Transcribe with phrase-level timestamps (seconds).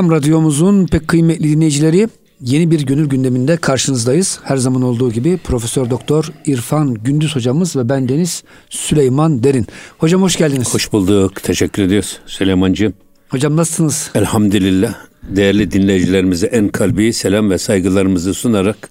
[0.00, 2.08] Radyomuzun pek kıymetli dinleyicileri
[2.40, 4.38] yeni bir gönül gündeminde karşınızdayız.
[4.42, 9.66] Her zaman olduğu gibi Profesör Doktor İrfan Gündüz hocamız ve ben Deniz Süleyman Derin.
[9.98, 10.74] Hocam hoş geldiniz.
[10.74, 11.42] Hoş bulduk.
[11.42, 12.94] Teşekkür ediyoruz Süleyman'cığım.
[13.28, 14.10] Hocam nasılsınız?
[14.14, 14.94] Elhamdülillah.
[15.22, 18.90] Değerli dinleyicilerimize en kalbi selam ve saygılarımızı sunarak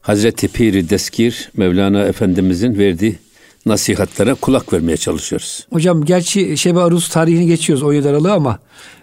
[0.00, 3.18] Hazreti Piri Deskir Mevlana Efendimizin verdiği
[3.66, 5.66] nasihatlere kulak vermeye çalışıyoruz.
[5.72, 8.58] Hocam gerçi Şebe Aruz tarihini geçiyoruz 17 Aralığı ama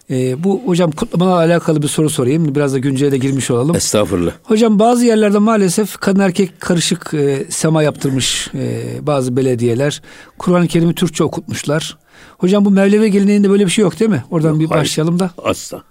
[0.10, 2.56] e, bu hocam kutlamalarla alakalı bir soru sorayım.
[2.56, 3.76] Biraz da güncele de girmiş olalım.
[3.76, 4.32] Estağfurullah.
[4.44, 10.02] Hocam bazı yerlerde maalesef kadın erkek karışık e, sema yaptırmış e, bazı belediyeler.
[10.38, 11.98] Kur'an-ı Kerim'i Türkçe okutmuşlar.
[12.38, 14.24] Hocam bu Mevlevi geleneğinde böyle bir şey yok değil mi?
[14.32, 15.32] Oradan yok, bir başlayalım da.
[15.44, 15.84] Asla.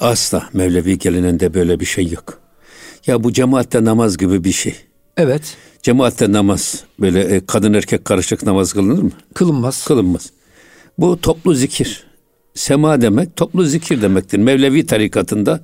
[0.00, 2.38] Asla Mevlevi geleneğinde böyle bir şey yok.
[3.06, 4.74] Ya bu cemaatte namaz gibi bir şey.
[5.16, 5.56] Evet.
[5.82, 9.10] Cemaatte namaz böyle e, kadın erkek karışık namaz kılınır mı?
[9.34, 9.84] Kılınmaz.
[9.84, 10.30] Kılınmaz.
[10.98, 12.09] Bu toplu zikir.
[12.54, 14.38] Sema demek toplu zikir demektir.
[14.38, 15.60] Mevlevi tarikatında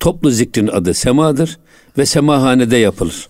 [0.00, 1.58] toplu zikrin adı semadır
[1.98, 3.28] ve semahanede yapılır.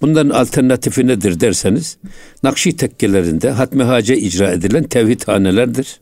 [0.00, 1.96] Bunların alternatifi nedir derseniz
[2.42, 6.00] Nakşi tekkelerinde hatme hace icra edilen tevhid hanelerdir.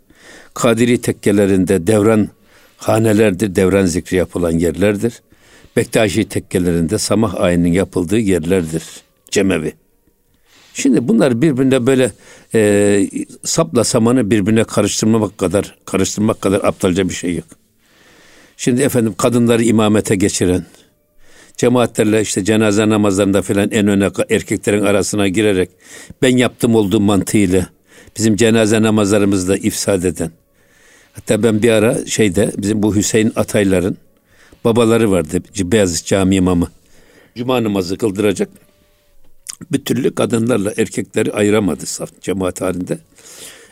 [0.54, 2.28] Kadiri tekkelerinde devran
[2.76, 5.22] hanelerdir, devran zikri yapılan yerlerdir.
[5.76, 8.82] Bektaşi tekkelerinde samah ayinin yapıldığı yerlerdir.
[9.30, 9.72] Cemevi.
[10.76, 12.12] Şimdi bunlar birbirine böyle
[12.54, 13.08] e,
[13.44, 17.44] sapla samanı birbirine karıştırmamak kadar karıştırmak kadar aptalca bir şey yok.
[18.56, 20.64] Şimdi efendim kadınları imamete geçiren,
[21.56, 25.70] cemaatlerle işte cenaze namazlarında filan en öne erkeklerin arasına girerek
[26.22, 27.66] ben yaptım olduğum mantığıyla
[28.16, 30.30] bizim cenaze namazlarımızda ifsad eden.
[31.12, 33.96] Hatta ben bir ara şeyde bizim bu Hüseyin Atayların
[34.64, 36.68] babaları vardı Beyazıt Cami imamı.
[37.36, 38.65] Cuma namazı kıldıracak
[39.72, 42.98] bir türlü kadınlarla erkekleri ayıramadı saf cemaat halinde.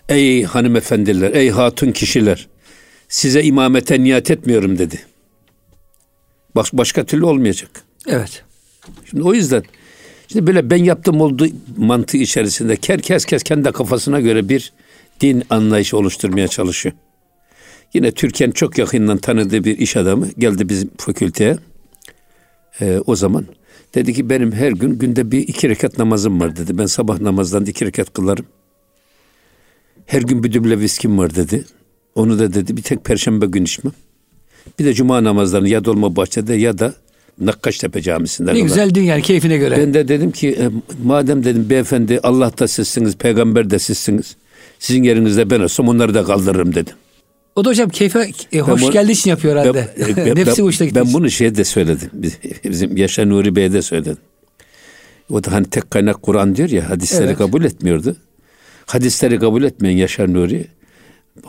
[0.08, 2.48] Ey hanımefendiler, ey hatun kişiler,
[3.08, 4.98] size imamete niyet etmiyorum dedi.
[6.56, 7.70] Baş, başka türlü olmayacak.
[8.06, 8.44] Evet.
[9.10, 9.62] Şimdi o yüzden
[10.28, 14.72] şimdi böyle ben yaptım olduğu mantığı içerisinde herkes kes kendi kafasına göre bir
[15.20, 16.94] din anlayışı oluşturmaya çalışıyor.
[17.94, 21.56] Yine Türkiye'nin çok yakından tanıdığı bir iş adamı geldi bizim fakülteye.
[22.80, 23.46] Ee, o zaman
[23.94, 26.78] Dedi ki benim her gün günde bir iki rekat namazım var dedi.
[26.78, 28.46] Ben sabah namazdan iki rekat kılarım.
[30.06, 31.64] Her gün bir düble viskim var dedi.
[32.14, 33.92] Onu da dedi bir tek perşembe gün içmem.
[34.78, 36.94] Bir de cuma namazlarını ya Dolma Bahçe'de ya da
[37.40, 38.54] Nakkaştepe Camisi'nde.
[38.54, 39.76] Ne güzel din yani keyfine göre.
[39.78, 40.70] Ben de dedim ki e,
[41.04, 44.36] madem dedim beyefendi Allah da sizsiniz, peygamber de sizsiniz.
[44.78, 46.94] Sizin yerinizde ben olsam onları da kaldırırım dedim.
[47.56, 49.88] O da hocam keyfe e, hoş bunu, geldiği için yapıyor herhalde.
[49.98, 52.10] Ben, ben, Nefsi ben, hoşuna Ben bunu şey de söyledim.
[52.64, 54.18] Bizim Yaşar Nuri Bey'e de söyledim.
[55.30, 57.38] O da hani tek kaynak Kur'an diyor ya hadisleri evet.
[57.38, 58.16] kabul etmiyordu.
[58.86, 60.66] Hadisleri kabul etmeyen Yaşar Nuri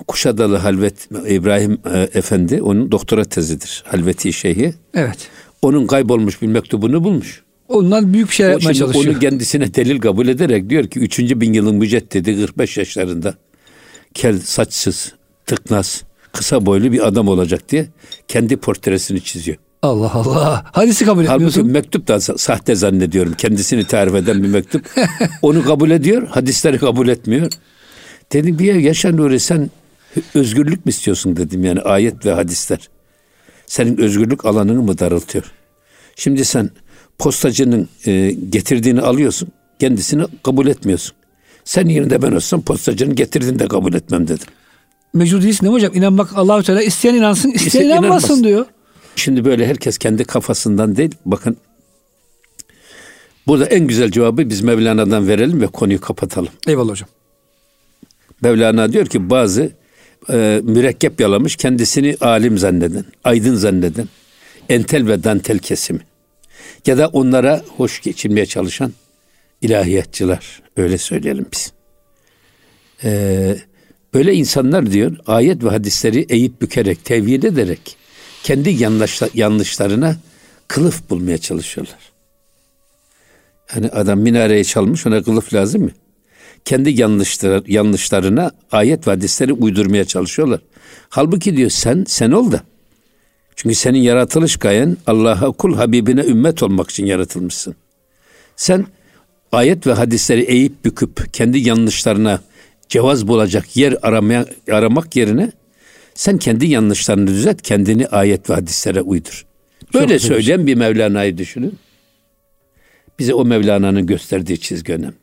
[0.07, 3.83] Kuşadalı Halvet İbrahim e, Efendi onun doktora tezidir.
[3.87, 4.73] Halveti Şeyhi.
[4.93, 5.17] Evet.
[5.61, 7.43] Onun kaybolmuş bir mektubunu bulmuş.
[7.67, 9.13] Ondan büyük bir şey yapmaya çalışıyor.
[9.13, 11.19] Onu kendisine delil kabul ederek diyor ki 3.
[11.19, 13.35] bin yılın müceddidi 45 yaşlarında
[14.13, 15.13] kel saçsız
[15.45, 17.87] tıknaz, kısa boylu bir adam olacak diye
[18.27, 19.57] kendi portresini çiziyor.
[19.81, 20.65] Allah Allah.
[20.71, 21.61] Hadisi kabul etmiyorsun.
[21.61, 23.33] Halbuki mektup da sahte zannediyorum.
[23.33, 24.89] Kendisini tarif eden bir mektup.
[25.41, 27.51] Onu kabul ediyor, hadisleri kabul etmiyor.
[28.33, 29.69] Dedim bir Yaşar Nuri sen
[30.33, 32.89] özgürlük mü istiyorsun dedim yani ayet ve hadisler.
[33.65, 35.51] Senin özgürlük alanını mı daraltıyor?
[36.15, 36.69] Şimdi sen
[37.19, 41.15] postacının e, getirdiğini alıyorsun, kendisini kabul etmiyorsun.
[41.63, 44.47] Sen yerinde ben olsam postacının getirdiğini de kabul etmem dedim
[45.15, 45.95] mecbur değilsin değil mi hocam?
[45.95, 48.65] İnanmak Allahu Teala isteyen inansın, isteyen, isteyen inanmasın, inanmasın diyor.
[49.15, 51.15] Şimdi böyle herkes kendi kafasından değil.
[51.25, 51.57] Bakın
[53.47, 56.51] burada en güzel cevabı biz Mevlana'dan verelim ve konuyu kapatalım.
[56.67, 57.09] Eyvallah hocam.
[58.41, 59.71] Mevlana diyor ki bazı
[60.29, 64.07] e, mürekkep yalamış kendisini alim zanneden, aydın zanneden,
[64.69, 65.99] entel ve dantel kesimi
[66.85, 68.93] ya da onlara hoş geçirmeye çalışan
[69.61, 71.73] ilahiyatçılar öyle söyleyelim biz.
[73.03, 73.55] Ee,
[74.15, 77.97] Böyle insanlar diyor ayet ve hadisleri eğip bükerek, tevhid ederek
[78.43, 78.69] kendi
[79.33, 80.17] yanlışlarına
[80.67, 81.99] kılıf bulmaya çalışıyorlar.
[83.75, 85.91] Yani adam minareyi çalmış ona kılıf lazım mı?
[86.65, 90.59] Kendi yanlışlar, yanlışlarına ayet ve hadisleri uydurmaya çalışıyorlar.
[91.09, 92.63] Halbuki diyor sen sen ol da.
[93.55, 97.75] Çünkü senin yaratılış gayen Allah'a kul Habibine ümmet olmak için yaratılmışsın.
[98.55, 98.85] Sen
[99.51, 102.41] ayet ve hadisleri eğip büküp kendi yanlışlarına
[102.89, 105.51] cevaz bulacak yer aramaya, aramak yerine
[106.15, 109.45] sen kendi yanlışlarını düzelt, kendini ayet ve hadislere uydur.
[109.93, 111.77] Böyle Çok söyleyen bir Mevlana'yı düşünün.
[113.19, 115.15] Bize o Mevlana'nın gösterdiği çizgi önemli.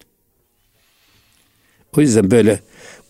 [1.96, 2.60] O yüzden böyle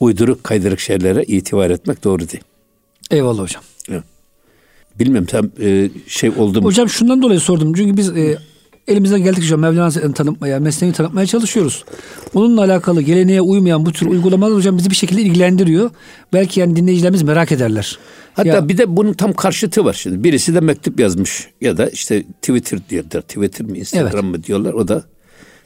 [0.01, 2.45] uyduruk kaydırık şeylere itibar etmek doğru değil.
[3.11, 3.63] Eyvallah hocam.
[3.91, 4.05] Evet.
[4.99, 6.69] Bilmem tam e, şey oldu mu?
[6.69, 7.75] Hocam şundan dolayı sordum.
[7.75, 8.39] Çünkü biz e,
[8.89, 11.85] elimizden geldik hocam Mevlana'yı tanıtmaya, mesleğini tanıtmaya çalışıyoruz.
[12.35, 15.91] Bununla alakalı geleneğe uymayan bu tür uygulamalar hocam bizi bir şekilde ilgilendiriyor.
[16.33, 17.99] Belki yani dinleyicilerimiz merak ederler.
[18.35, 20.25] Hatta Ya- bir de bunun tam karşıtı var şimdi.
[20.25, 23.21] Birisi de mektup yazmış ya da işte Twitter diyorlar.
[23.23, 24.73] Twitter mi Instagram mı diyorlar.
[24.73, 25.05] O da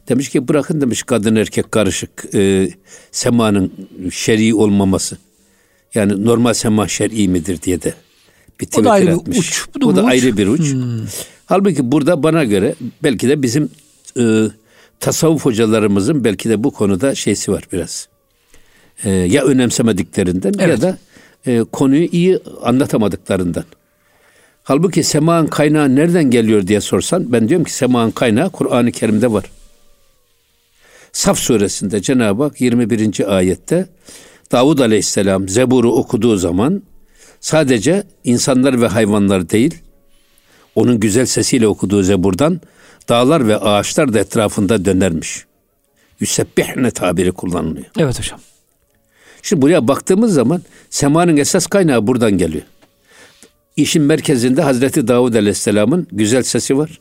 [0.08, 2.70] demiş ki bırakın demiş kadın erkek karışık e,
[3.12, 3.72] semanın
[4.10, 5.18] şer'i olmaması.
[5.94, 7.94] Yani normal sema şer'i midir diye de
[8.60, 10.04] bir Twitter ayrı bir uç, bu da Bu da uç.
[10.04, 10.10] Hmm.
[10.10, 10.74] ayrı bir uç.
[11.46, 13.70] Halbuki burada bana göre belki de bizim
[14.18, 14.24] e,
[15.00, 18.08] tasavvuf hocalarımızın belki de bu konuda şeysi var biraz.
[19.04, 20.82] E, ya önemsemediklerinden ya Evet.
[20.82, 20.98] da
[21.46, 23.64] e, konuyu iyi anlatamadıklarından.
[24.62, 29.44] Halbuki semanın kaynağı nereden geliyor diye sorsan ben diyorum ki semanın kaynağı Kur'an-ı Kerim'de var.
[31.12, 33.36] Saf suresinde Cenab-ı Hak 21.
[33.36, 33.86] ayette
[34.52, 36.82] Davud Aleyhisselam Zebur'u okuduğu zaman
[37.40, 39.74] sadece insanlar ve hayvanlar değil
[40.76, 42.60] onun güzel sesiyle okuduğu Zebur'dan
[43.08, 45.44] dağlar ve ağaçlar da etrafında dönermiş.
[46.20, 47.86] Yüsebbihne tabiri kullanılıyor.
[47.98, 48.40] Evet hocam.
[49.42, 52.64] Şimdi buraya baktığımız zaman semanın esas kaynağı buradan geliyor.
[53.76, 57.00] İşin merkezinde Hazreti Davud Aleyhisselam'ın güzel sesi var.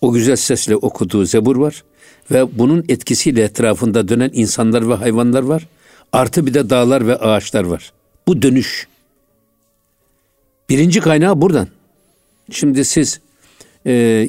[0.00, 1.84] O güzel sesle okuduğu zebur var.
[2.30, 5.66] Ve bunun etkisiyle etrafında dönen insanlar ve hayvanlar var.
[6.12, 7.92] Artı bir de dağlar ve ağaçlar var.
[8.26, 8.88] Bu dönüş.
[10.68, 11.68] Birinci kaynağı buradan.
[12.50, 13.20] Şimdi siz
[13.86, 14.28] e,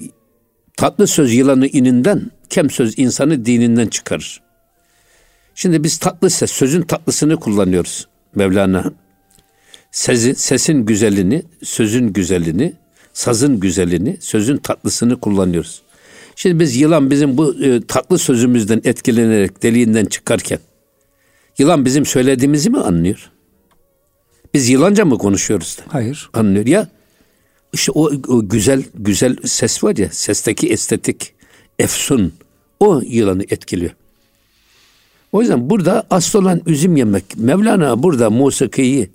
[0.78, 4.42] tatlı söz yılanı ininden, kem söz insanı dininden çıkarır.
[5.56, 8.94] Şimdi biz tatlı ses, sözün tatlısını kullanıyoruz Mevlana.
[9.92, 12.74] Sezi, sesin güzelini, sözün güzelini,
[13.14, 15.82] sazın güzelini, sözün tatlısını kullanıyoruz.
[16.36, 20.60] Şimdi biz yılan bizim bu e, tatlı sözümüzden etkilenerek deliğinden çıkarken
[21.58, 23.32] yılan bizim söylediğimizi mi anlıyor?
[24.54, 25.82] Biz yılanca mı konuşuyoruz da?
[25.88, 26.30] Hayır.
[26.34, 26.88] Anlıyor ya.
[27.76, 31.34] İşte o, o güzel güzel ses var ya, sesteki estetik
[31.80, 32.34] efsun
[32.80, 33.92] o yılanı etkiliyor.
[35.32, 37.24] O yüzden burada asıl olan üzüm yemek.
[37.38, 39.10] Mevlana burada musikiyi,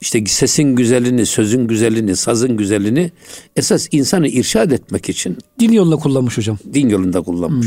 [0.00, 3.10] işte sesin güzelini, sözün güzelini, sazın güzelini
[3.56, 6.58] esas insanı irşad etmek için Din yoluna kullanmış hocam.
[6.74, 7.66] din yolunda kullanmış.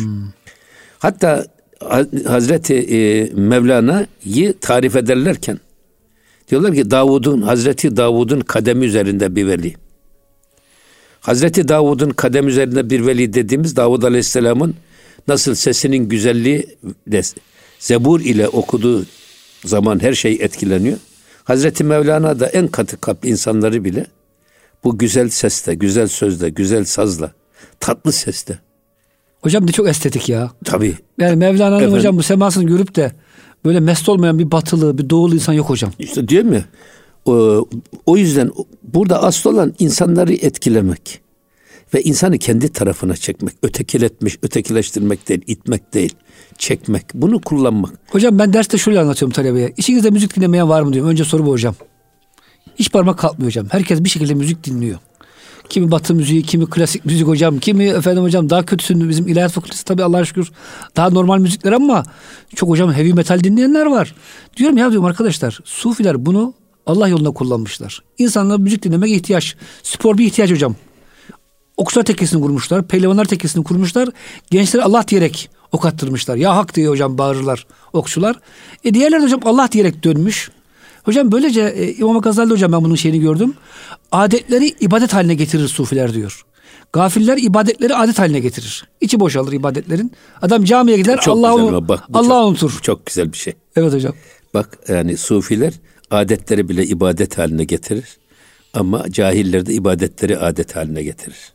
[0.99, 1.45] Hatta
[1.79, 5.59] Ha- Hazreti e, Mevlana'yı tarif ederlerken
[6.49, 9.73] diyorlar ki Davud'un Hazreti Davud'un kademi üzerinde bir veli.
[11.21, 14.75] Hazreti Davud'un kadem üzerinde bir veli dediğimiz Davud Aleyhisselam'ın
[15.27, 16.67] nasıl sesinin güzelliği
[17.07, 17.21] de
[17.79, 19.05] Zebur ile okuduğu
[19.65, 20.97] zaman her şey etkileniyor.
[21.43, 24.05] Hazreti Mevlana da en katı kalpli insanları bile
[24.83, 27.31] bu güzel sesle, güzel sözle, güzel sazla,
[27.79, 28.59] tatlı sesle.
[29.41, 30.51] Hocam de çok estetik ya.
[30.65, 33.11] Tabii Yani Mevlana'nın hocam bu semasını görüp de
[33.65, 35.91] böyle mest olmayan bir batılı, bir doğulu insan yok hocam.
[35.99, 36.61] İşte diyor mu?
[37.25, 37.65] O,
[38.05, 38.51] o yüzden
[38.83, 41.21] burada asıl olan insanları etkilemek
[41.93, 46.15] ve insanı kendi tarafına çekmek, ötekiletmiş, ötekileştirmek değil, itmek değil,
[46.57, 47.05] çekmek.
[47.13, 47.91] Bunu kullanmak.
[48.11, 49.73] Hocam ben derste şöyle anlatıyorum talebeye.
[49.77, 51.11] İçinizde müzik dinlemeyen var mı diyorum.
[51.11, 51.75] Önce soru bu hocam.
[52.75, 53.67] Hiç parmak kalkmıyor hocam.
[53.71, 54.99] Herkes bir şekilde müzik dinliyor.
[55.69, 59.85] Kimi batı müziği, kimi klasik müzik hocam, kimi efendim hocam daha kötüsünü bizim ilahiyat fakültesi
[59.85, 60.51] tabii Allah'a şükür
[60.95, 62.03] daha normal müzikler ama
[62.55, 64.15] çok hocam heavy metal dinleyenler var.
[64.57, 66.53] Diyorum ya diyorum arkadaşlar sufiler bunu
[66.85, 68.03] Allah yolunda kullanmışlar.
[68.17, 69.55] İnsanlar müzik dinlemek ihtiyaç.
[69.83, 70.75] Spor bir ihtiyaç hocam.
[71.77, 72.87] Okçular tekkesini kurmuşlar.
[72.87, 74.09] Pehlivanlar tekkesini kurmuşlar.
[74.51, 76.35] Gençlere Allah diyerek ok attırmışlar.
[76.35, 78.39] Ya hak diye hocam bağırırlar okçular.
[78.83, 80.51] E diğerleri de hocam Allah diyerek dönmüş.
[81.03, 83.53] Hocam böylece e, İmam Gazali hocam ben bunun şeyini gördüm.
[84.11, 86.45] Adetleri ibadet haline getirir sufiler diyor.
[86.93, 88.87] Gafiller ibadetleri adet haline getirir.
[89.01, 90.11] İçi boşalır ibadetlerin.
[90.41, 91.81] Adam camiye gider Allah'ı
[92.13, 92.79] Allah unutur.
[92.81, 93.53] Çok güzel bir şey.
[93.75, 94.13] Evet hocam.
[94.53, 95.73] Bak yani sufiler
[96.11, 98.17] adetleri bile ibadet haline getirir.
[98.73, 101.53] Ama cahiller de ibadetleri adet haline getirir.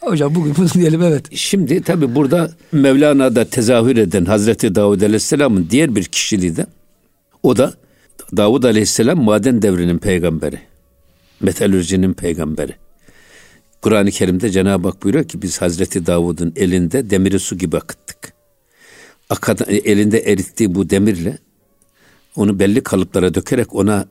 [0.00, 1.26] Hocam bugün bunu diyelim evet.
[1.32, 6.66] Şimdi tabi burada Mevlana'da tezahür eden Hazreti Davud Aleyhisselam'ın diğer bir kişiliği de
[7.42, 7.74] o da
[8.36, 10.58] Davud Aleyhisselam maden devrinin peygamberi.
[11.40, 12.74] Metalürjinin peygamberi.
[13.82, 18.32] Kur'an-ı Kerim'de Cenab-ı Hak buyuruyor ki biz Hazreti Davud'un elinde demiri su gibi akıttık.
[19.30, 21.38] Akada, elinde erittiği bu demirle
[22.36, 24.06] onu belli kalıplara dökerek ona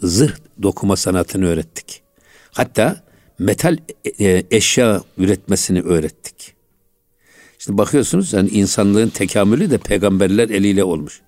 [0.00, 2.02] zırh dokuma sanatını öğrettik.
[2.50, 3.04] Hatta
[3.38, 3.78] metal
[4.20, 6.54] e, eşya üretmesini öğrettik.
[7.58, 11.20] Şimdi bakıyorsunuz yani insanlığın tekamülü de peygamberler eliyle olmuş.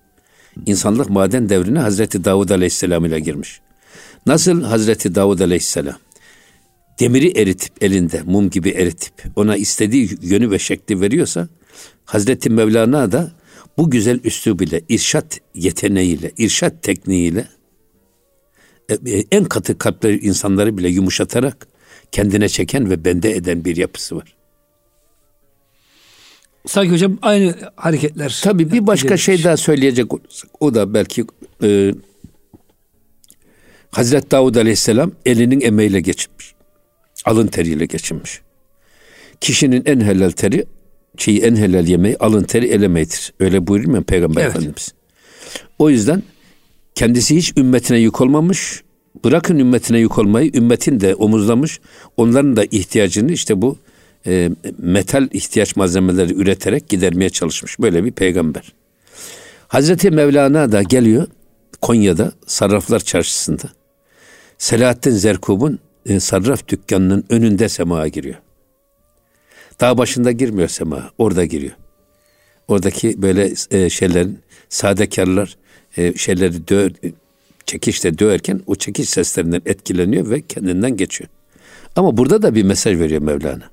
[0.65, 3.61] İnsanlık maden devrine Hazreti Davud Aleyhisselam ile girmiş.
[4.25, 5.95] Nasıl Hazreti Davud Aleyhisselam
[6.99, 11.47] demiri eritip elinde mum gibi eritip ona istediği yönü ve şekli veriyorsa
[12.05, 13.31] Hazreti Mevlana da
[13.77, 17.47] bu güzel üslub ile irşat yeteneğiyle, irşat tekniğiyle
[18.89, 21.67] e, e, en katı kalpli insanları bile yumuşatarak
[22.11, 24.37] kendine çeken ve bende eden bir yapısı var.
[26.65, 28.39] Sanki hocam aynı hareketler.
[28.43, 29.23] Tabii bir başka gelmiş.
[29.23, 31.25] şey daha söyleyecek olursak o da belki
[31.63, 31.93] e,
[33.91, 36.53] Hazreti Davud Aleyhisselam elinin emeğiyle geçinmiş.
[37.25, 38.41] Alın teriyle geçinmiş.
[39.41, 40.65] Kişinin en helal teri,
[41.17, 43.33] şeyi en helal yemeği alın teri elemeğidir.
[43.39, 44.49] Öyle buyuruyor mu Peygamber evet.
[44.49, 44.93] Efendimiz?
[45.79, 46.23] O yüzden
[46.95, 48.83] kendisi hiç ümmetine yük olmamış.
[49.25, 51.79] Bırakın ümmetine yük olmayı, ümmetin de omuzlamış.
[52.17, 53.77] Onların da ihtiyacını işte bu
[54.27, 57.79] e, metal ihtiyaç malzemeleri üreterek gidermeye çalışmış.
[57.79, 58.73] Böyle bir peygamber.
[59.67, 61.27] Hazreti Mevlana da geliyor
[61.81, 63.69] Konya'da Sarraflar Çarşısı'nda.
[64.57, 68.35] Selahattin Zerkub'un e, sarraf dükkanının önünde semaya giriyor.
[69.79, 71.75] Dağ başında girmiyor sema, orada giriyor.
[72.67, 75.57] Oradaki böyle e, şeylerin, sadekarlar
[75.97, 76.89] e, şeyleri dö
[77.65, 81.29] çekişle döverken o çekiş seslerinden etkileniyor ve kendinden geçiyor.
[81.95, 83.69] Ama burada da bir mesaj veriyor Mevlana.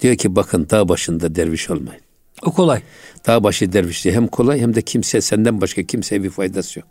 [0.00, 2.02] Diyor ki bakın dağ başında derviş olmayın.
[2.42, 2.82] O kolay.
[3.26, 6.88] Dağ başı dervişliği hem kolay hem de kimse senden başka kimseye bir faydası yok.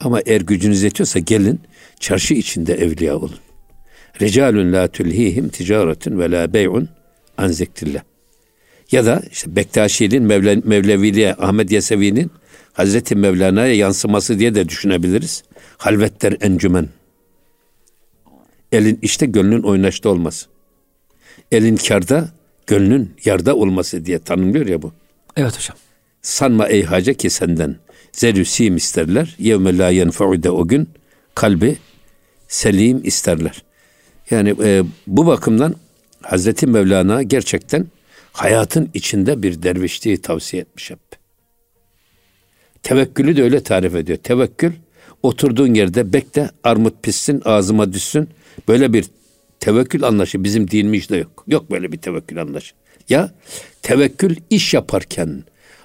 [0.00, 1.60] Ama eğer gücünüz yetiyorsa gelin
[2.00, 3.38] çarşı içinde evliya olun.
[4.20, 6.88] Recalun la tulhihim ticaretun ve la bey'un
[7.38, 8.02] an zikrillah.
[8.92, 12.30] Ya da işte Bektaşi'nin Mevle, Mevleviliğe, Ahmet Yesevi'nin
[12.72, 15.42] Hazreti Mevlana'ya yansıması diye de düşünebiliriz.
[15.78, 16.88] Halvetler encümen.
[18.72, 20.46] Elin işte gönlün oynaşta olması.
[21.52, 22.28] Elin karda,
[22.66, 24.92] gönlün yarda olması diye tanımlıyor ya bu.
[25.36, 25.76] Evet hocam.
[26.22, 27.76] Sanma ey hace ki senden
[28.12, 29.36] zerüsim isterler.
[29.38, 30.88] Yevme la yenfe'u de o gün
[31.34, 31.76] kalbi
[32.48, 33.62] selim isterler.
[34.30, 35.74] Yani e, bu bakımdan
[36.22, 37.86] Hazreti Mevlana gerçekten
[38.32, 40.98] hayatın içinde bir dervişliği tavsiye etmiş hep.
[42.82, 44.18] Tevekkülü de öyle tarif ediyor.
[44.18, 44.72] Tevekkül
[45.22, 48.28] oturduğun yerde bekle armut pissin ağzıma düşsün.
[48.68, 49.04] Böyle bir
[49.60, 51.44] tevekkül anlaşı bizim dinimizde yok.
[51.48, 52.74] Yok böyle bir tevekkül anlaşı.
[53.08, 53.30] Ya
[53.82, 55.44] tevekkül iş yaparken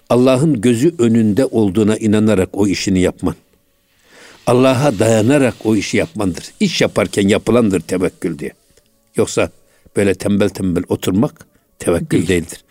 [0.10, 3.36] Allah'ın gözü önünde olduğuna inanarak o işini yapman.
[4.48, 6.44] Allah'a dayanarak o işi yapmandır.
[6.60, 8.52] İş yaparken yapılandır tevekkül diye.
[9.16, 9.50] Yoksa
[9.96, 11.48] böyle tembel tembel oturmak
[11.80, 12.28] tevekkül Değil.
[12.28, 12.64] değildir.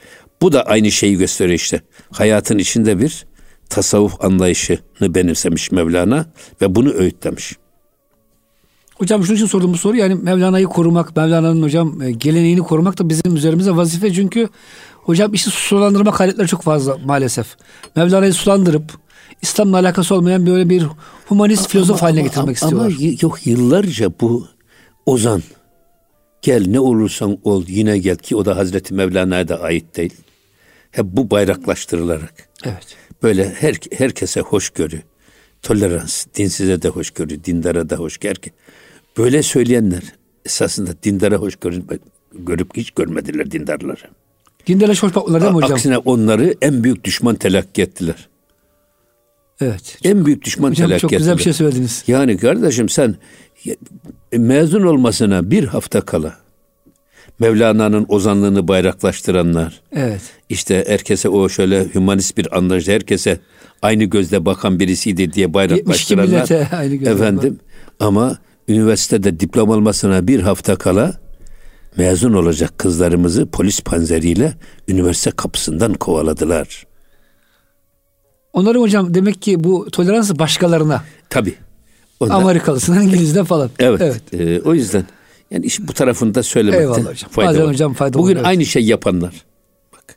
[0.43, 1.81] Bu da aynı şeyi gösteriyor işte.
[2.13, 3.27] Hayatın içinde bir
[3.69, 6.27] tasavvuf anlayışını benimsemiş Mevlana
[6.63, 7.57] ve bunu öğütlemiş.
[8.95, 13.09] Hocam şunun için sordum bu soru yani Mevlana'yı korumak, Mevlana'nın hocam e, geleneğini korumak da
[13.09, 14.49] bizim üzerimize vazife çünkü
[14.95, 17.57] hocam işi sulandırma gayretleri çok fazla maalesef.
[17.97, 19.06] Mevlana'yı sulandırıp
[19.43, 20.87] İslam'la alakası olmayan böyle bir
[21.27, 22.95] humanist ama, filozof haline getirmek ama, istiyorlar.
[22.99, 24.49] Ama yok yıllarca bu
[25.07, 25.43] Ozan
[26.43, 30.15] gel ne olursan ol yine gel ki o da Hazreti Mevlana'ya da ait değil.
[30.91, 32.49] Hep bu bayraklaştırılarak.
[32.65, 32.97] Evet.
[33.23, 35.03] Böyle her, herkese hoşgörü,
[35.63, 38.35] tolerans, dinsize de hoşgörü, dindara da hoşgörü.
[39.19, 40.03] Böyle söyleyenler
[40.45, 41.57] esasında dindara hoş
[42.33, 44.11] görüp hiç görmediler dindarları.
[44.67, 45.73] Dindara hoş bakmadılar değil mi hocam?
[45.73, 48.29] Aksine onları en büyük düşman telakki ettiler.
[49.61, 49.99] Evet.
[50.05, 52.05] En büyük düşman hocam, telakki çok güzel bir şey söylediniz.
[52.07, 53.17] Yani kardeşim sen
[54.33, 56.47] mezun olmasına bir hafta kala
[57.39, 59.81] Mevlana'nın ozanlığını bayraklaştıranlar.
[59.93, 60.21] Evet.
[60.49, 63.41] İşte herkese o şöyle hümanist bir anlayışla herkese
[63.83, 66.49] aynı gözle bakan birisiydi diye bayraklaştıranlar.
[66.73, 67.97] aynı gözle efendim bak.
[68.01, 71.21] ama üniversitede diploma almasına bir hafta kala
[71.97, 74.55] mezun olacak kızlarımızı polis panzeriyle
[74.89, 76.87] üniversite kapısından kovaladılar.
[78.57, 81.05] Onların hocam demek ki bu toleransı başkalarına.
[81.31, 81.55] Tabi.
[82.21, 83.71] Amerikalısına, İngiliz'de falan.
[83.79, 84.01] Evet.
[84.03, 84.41] evet.
[84.41, 85.05] E, o yüzden
[85.51, 87.31] yani iş bu tarafında söylemekte Eyvallah hocam.
[87.31, 87.71] fayda Bazen var.
[87.71, 88.47] hocam fayda Bugün olur, evet.
[88.47, 89.45] aynı şey yapanlar.
[89.93, 90.17] Bak.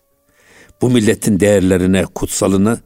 [0.82, 2.78] Bu milletin değerlerine, kutsalına,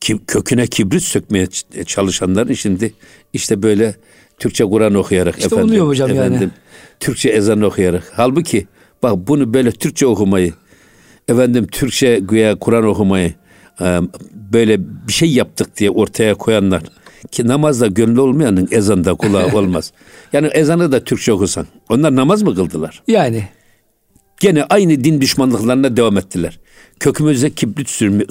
[0.00, 1.46] ki, köküne kibrit sökmeye
[1.86, 2.94] çalışanların şimdi
[3.32, 3.94] işte böyle
[4.38, 5.64] Türkçe Kur'an okuyarak işte efendim.
[5.66, 6.50] oluyor hocam efendim, yani.
[7.00, 8.12] Türkçe ezan okuyarak.
[8.16, 8.66] Halbuki
[9.02, 10.52] bak bunu böyle Türkçe okumayı,
[11.28, 13.34] efendim Türkçe güya Kur'an okumayı
[14.52, 16.82] böyle bir şey yaptık diye ortaya koyanlar
[17.30, 19.92] ki namazda gönlü olmayanın ezanda kulağı olmaz.
[20.32, 21.66] yani ezanı da Türkçe okusan.
[21.88, 23.02] Onlar namaz mı kıldılar?
[23.08, 23.48] Yani.
[24.40, 26.58] Gene aynı din düşmanlıklarına devam ettiler.
[27.00, 28.24] Kökümüze kibrit, sürme,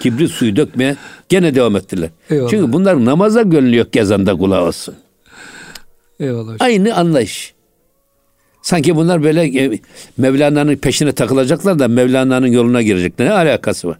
[0.00, 0.96] kibrit suyu dökmeye
[1.28, 2.10] gene devam ettiler.
[2.30, 2.50] Eyvallah.
[2.50, 4.94] Çünkü bunlar namaza gönlü yok ezanda kulağı olsun.
[6.20, 6.56] Eyvallah.
[6.60, 7.54] Aynı anlayış.
[8.62, 9.78] Sanki bunlar böyle
[10.18, 13.26] Mevlana'nın peşine takılacaklar da Mevlana'nın yoluna girecekler.
[13.26, 13.98] Ne alakası var?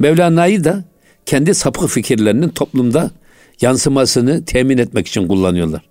[0.00, 0.84] Mevlana'yı da
[1.26, 3.10] kendi sapık fikirlerinin toplumda
[3.60, 5.82] yansımasını temin etmek için kullanıyorlar.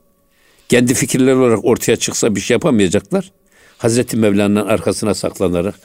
[0.70, 3.32] Kendi fikirler olarak ortaya çıksa bir şey yapamayacaklar.
[3.78, 5.76] Hazreti Mevlana'nın arkasına saklanarak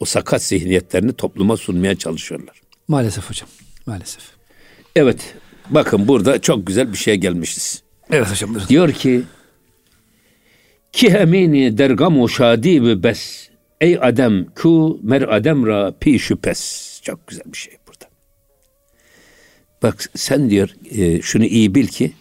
[0.00, 2.60] o sakat zihniyetlerini topluma sunmaya çalışıyorlar.
[2.88, 3.48] Maalesef hocam.
[3.86, 4.22] Maalesef.
[4.96, 5.34] Evet.
[5.70, 7.82] Bakın burada çok güzel bir şey gelmişiz.
[8.10, 8.50] Evet hocam.
[8.50, 8.68] Buyurun.
[8.68, 9.22] Diyor ki
[10.92, 13.48] ki emini dergam şadi bes
[13.80, 16.95] ey adem ku mer adem ra pi şüphes.
[17.06, 18.04] Çok güzel bir şey burada.
[19.82, 22.12] Bak sen diyor e, şunu iyi bil ki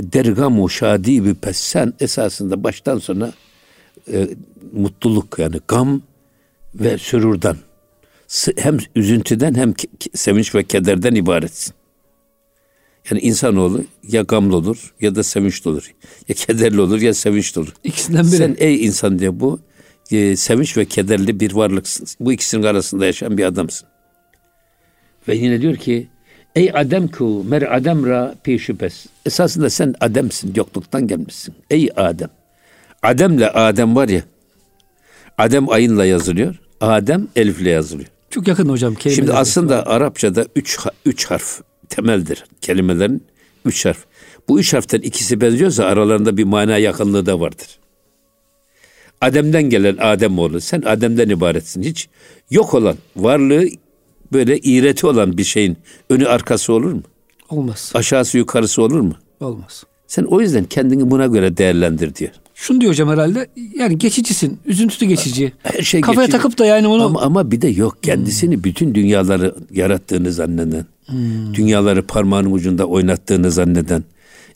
[0.00, 3.32] dergamu şadi bi pes sen esasında baştan sona
[4.12, 4.28] e,
[4.72, 6.02] mutluluk yani gam
[6.74, 7.56] ve sürurdan
[8.56, 9.74] hem üzüntüden hem
[10.14, 11.74] sevinç ve kederden ibaretsin.
[13.10, 15.94] Yani insanoğlu ya gamlı olur ya da sevinçli olur.
[16.28, 17.74] Ya kederli olur ya sevinçli olur.
[17.84, 18.36] İkisinden biri.
[18.36, 19.60] Sen ey insan diye bu
[20.10, 22.06] e, sevinç ve kederli bir varlıksın.
[22.20, 23.88] Bu ikisinin arasında yaşayan bir adamsın.
[25.28, 26.08] Ve yine diyor ki
[26.54, 29.06] ey adem ku mer adem ra pi şüphes.
[29.26, 31.54] Esasında sen ademsin yokluktan gelmişsin.
[31.70, 32.30] Ey Adem.
[33.02, 34.22] Ademle Adem var ya.
[35.38, 36.60] Adem ayınla yazılıyor.
[36.80, 38.08] Adem elifle yazılıyor.
[38.30, 38.94] Çok yakın hocam.
[39.00, 42.44] Şimdi aslında Arapçada üç, üç harf temeldir.
[42.60, 43.24] Kelimelerin
[43.64, 44.04] üç harf.
[44.48, 47.78] Bu üç harften ikisi benziyorsa aralarında bir mana yakınlığı da vardır.
[49.20, 50.60] Adem'den gelen Adem oğlu.
[50.60, 51.82] Sen Adem'den ibaretsin.
[51.82, 52.08] Hiç
[52.50, 53.68] yok olan, varlığı
[54.32, 55.76] böyle iğreti olan bir şeyin
[56.10, 57.02] önü arkası olur mu?
[57.50, 57.92] Olmaz.
[57.94, 59.14] Aşağısı yukarısı olur mu?
[59.40, 59.84] Olmaz.
[60.06, 62.30] Sen o yüzden kendini buna göre değerlendir diyor.
[62.54, 63.48] Şunu diyor hocam herhalde.
[63.76, 64.58] Yani geçicisin.
[64.66, 65.52] Üzüntü de geçici.
[65.62, 66.42] Her şey Kafaya geçici.
[66.42, 67.04] takıp da yani onu...
[67.04, 68.64] Ama, ama bir de yok kendisini hmm.
[68.64, 70.86] bütün dünyaları yarattığını zanneden.
[71.06, 71.54] Hmm.
[71.54, 74.04] Dünyaları parmağının ucunda oynattığını zanneden.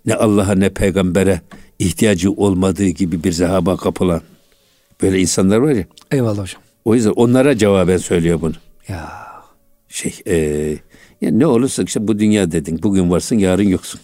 [0.07, 1.41] Ne Allah'a ne peygambere
[1.79, 4.21] ihtiyacı olmadığı gibi bir zehaba kapılan.
[5.03, 5.85] Böyle insanlar var ya.
[6.11, 6.63] Eyvallah hocam.
[6.85, 8.55] O yüzden onlara cevaben söylüyor bunu.
[8.89, 9.23] Ya.
[9.89, 10.37] Şey, e,
[11.21, 12.81] yani ne olursa işte bu dünya dedin.
[12.83, 14.01] Bugün varsın, yarın yoksun.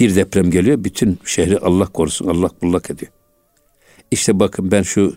[0.00, 3.12] Bir deprem geliyor, bütün şehri Allah korusun, Allah bullak ediyor.
[4.10, 5.16] İşte bakın ben şu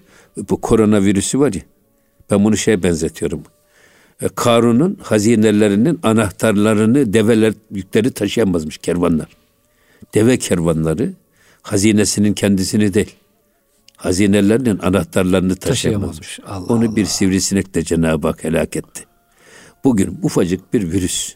[0.49, 1.61] bu koronavirüsü var ya,
[2.31, 3.43] ben bunu şeye benzetiyorum.
[4.21, 9.27] E, Karun'un hazinelerinin anahtarlarını develer yükleri taşıyamazmış kervanlar.
[10.13, 11.13] Deve kervanları
[11.61, 13.15] hazinesinin kendisini değil
[14.05, 16.39] hazinelerinin anahtarlarını taşıyamazmış.
[16.47, 16.95] Allah Onu Allah.
[16.95, 19.03] bir sivrisinek de Cenab-ı Hak helak etti.
[19.83, 21.35] Bugün ufacık bir virüs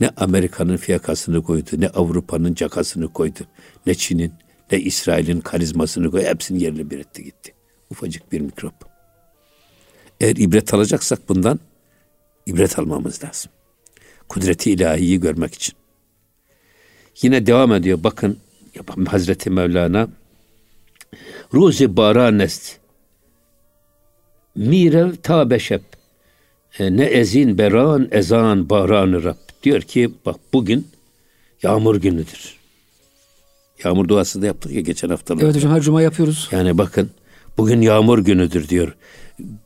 [0.00, 3.40] ne Amerika'nın fiyakasını koydu, ne Avrupa'nın cakasını koydu,
[3.86, 4.32] ne Çin'in,
[4.72, 6.26] ne İsrail'in karizmasını koydu.
[6.26, 7.54] Hepsini yerle bir etti gitti.
[7.90, 8.74] Ufacık bir mikrop.
[10.20, 11.60] Eğer ibret alacaksak bundan
[12.46, 13.52] ibret almamız lazım.
[14.28, 15.74] Kudreti ilahiyi görmek için.
[17.22, 17.98] Yine devam ediyor.
[18.04, 18.38] Bakın
[19.06, 20.08] Hazreti Mevlana
[21.54, 22.78] Ruzi baranest.
[24.56, 25.82] Mirev ta beşep.
[26.78, 29.36] E, ne ezin beran ezan baran Rab.
[29.62, 30.88] Diyor ki bak bugün
[31.62, 32.56] yağmur günüdür.
[33.84, 35.34] Yağmur duası da yaptık ya geçen hafta.
[35.40, 36.48] Evet hocam her cuma yapıyoruz.
[36.52, 37.10] Yani bakın
[37.58, 38.96] bugün yağmur günüdür diyor.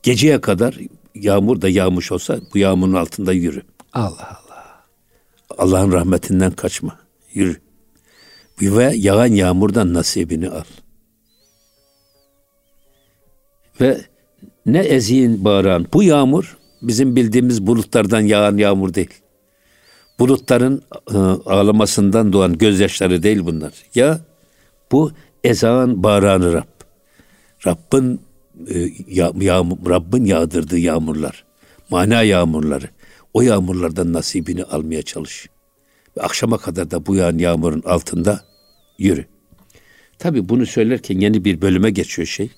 [0.02, 0.78] Geceye kadar
[1.14, 3.62] yağmur da yağmış olsa bu yağmurun altında yürü.
[3.92, 4.84] Allah Allah.
[5.58, 6.98] Allah'ın rahmetinden kaçma.
[7.34, 7.56] Yürü.
[8.62, 10.64] Ve yağan yağmurdan nasibini al.
[13.80, 14.00] Ve
[14.66, 19.14] ne ezin bağıran bu yağmur bizim bildiğimiz bulutlardan yağan yağmur değil.
[20.18, 20.82] Bulutların
[21.14, 23.72] e, ağlamasından doğan gözyaşları değil bunlar.
[23.94, 24.20] Ya
[24.92, 25.12] bu
[25.44, 26.64] ezan bağıranı Rab.
[27.66, 28.20] Rabbin
[28.74, 29.32] e, ya,
[29.88, 31.44] Rabbin yağdırdığı yağmurlar.
[31.90, 32.88] Mana yağmurları.
[33.34, 35.48] O yağmurlardan nasibini almaya çalış.
[36.16, 38.44] Ve akşama kadar da bu yağan yağmurun altında
[38.98, 39.24] yürü.
[40.18, 42.50] Tabi bunu söylerken yeni bir bölüme geçiyor şey.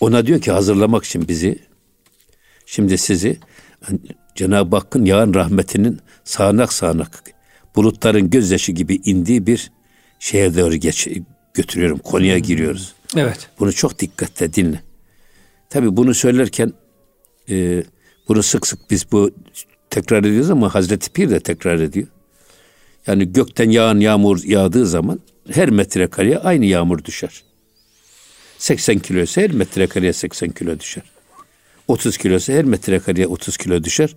[0.00, 1.58] Ona diyor ki hazırlamak için bizi
[2.66, 3.38] şimdi sizi
[4.34, 7.24] Cenab-ı Hakk'ın yağan rahmetinin sağanak sağanak
[7.76, 9.70] bulutların gözyaşı gibi indiği bir
[10.18, 11.08] şeye doğru geç,
[11.54, 11.98] götürüyorum.
[11.98, 12.94] Konuya giriyoruz.
[13.16, 13.48] Evet.
[13.58, 14.80] Bunu çok dikkatle dinle.
[15.70, 16.72] Tabi bunu söylerken
[17.50, 17.84] e,
[18.28, 19.30] bunu sık sık biz bu
[19.90, 22.06] tekrar ediyoruz ama Hazreti Pir de tekrar ediyor.
[23.06, 27.42] Yani gökten yağan yağmur yağdığı zaman her metrekareye aynı yağmur düşer.
[28.60, 31.02] 80 kiloysa her metrekareye 80 kilo düşer.
[31.88, 34.16] 30 kiloysa her metrekareye 30 kilo düşer.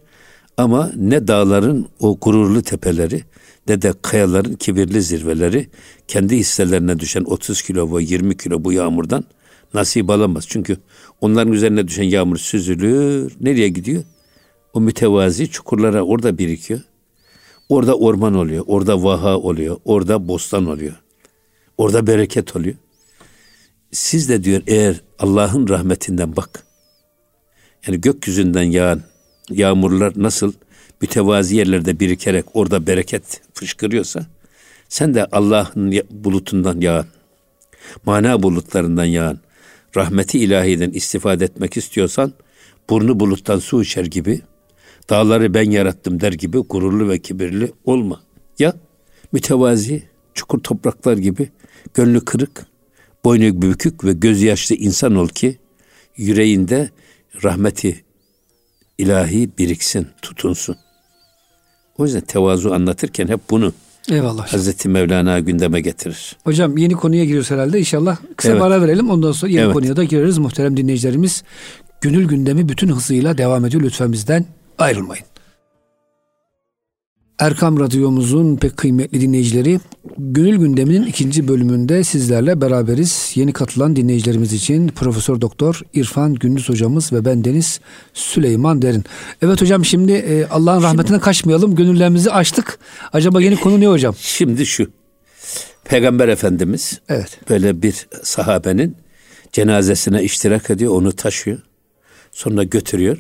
[0.58, 3.24] Ama ne dağların o gururlu tepeleri
[3.68, 5.70] ne de kayaların kibirli zirveleri
[6.08, 9.24] kendi hisselerine düşen 30 kilo ve 20 kilo bu yağmurdan
[9.74, 10.46] nasip alamaz.
[10.48, 10.78] Çünkü
[11.22, 13.34] onların üzerine düşen yağmur süzülür.
[13.42, 14.04] Nereye gidiyor?
[14.74, 16.80] O mütevazi çukurlara orada birikiyor.
[17.70, 20.94] Orada orman oluyor, orada vaha oluyor, orada bostan oluyor.
[21.78, 22.76] Orada bereket oluyor
[23.94, 26.64] siz de diyor eğer Allah'ın rahmetinden bak.
[27.88, 29.02] Yani gökyüzünden yağan
[29.50, 30.54] yağmurlar nasıl
[31.02, 34.26] mütevazi yerlerde birikerek orada bereket fışkırıyorsa
[34.90, 37.06] sen de Allah'ın bulutundan yağan,
[38.06, 39.40] mana bulutlarından yağan,
[39.96, 42.34] rahmeti ilahiden istifade etmek istiyorsan
[42.90, 44.42] burnu buluttan su içer gibi,
[45.10, 48.22] dağları ben yarattım der gibi gururlu ve kibirli olma.
[48.60, 48.74] Ya
[49.32, 50.04] mütevazi,
[50.34, 51.50] çukur topraklar gibi
[51.94, 52.66] gönlü kırık,
[53.26, 55.58] boynu bükük ve gözü yaşlı insan ol ki
[56.18, 56.90] yüreğinde
[57.44, 58.04] rahmeti
[58.98, 60.76] ilahi biriksin, tutunsun.
[61.98, 63.74] O yüzden tevazu anlatırken hep bunu
[64.12, 64.48] Eyvallah.
[64.48, 66.36] Hazreti Mevlana gündeme getirir.
[66.44, 67.80] Hocam yeni konuya giriyoruz herhalde.
[67.80, 68.62] İnşallah kısa evet.
[68.62, 69.10] bir ara verelim.
[69.10, 69.74] Ondan sonra yeni evet.
[69.74, 70.38] konuya da gireriz.
[70.38, 71.44] Muhterem dinleyicilerimiz
[72.02, 73.84] gönül gündemi bütün hızıyla devam ediyor.
[73.84, 74.46] Lütfen bizden
[74.78, 75.26] ayrılmayın.
[77.44, 79.80] Erkam Radyomuzun pek kıymetli dinleyicileri,
[80.18, 83.32] Gönül Gündemi'nin ikinci bölümünde sizlerle beraberiz.
[83.36, 87.80] Yeni katılan dinleyicilerimiz için Profesör Doktor İrfan Gündüz hocamız ve ben Deniz
[88.14, 89.04] Süleyman Derin.
[89.42, 91.76] Evet hocam şimdi e, Allah'ın rahmetine kaçmayalım.
[91.76, 92.80] Gönüllerimizi açtık.
[93.14, 94.16] Acaba yeni konu ne hocam?
[94.20, 94.92] Şimdi şu.
[95.86, 97.40] Peygamber Efendimiz evet.
[97.50, 98.98] böyle bir sahabenin
[99.52, 101.60] cenazesine iştirak ediyor, onu taşıyor.
[102.32, 103.18] Sonra götürüyor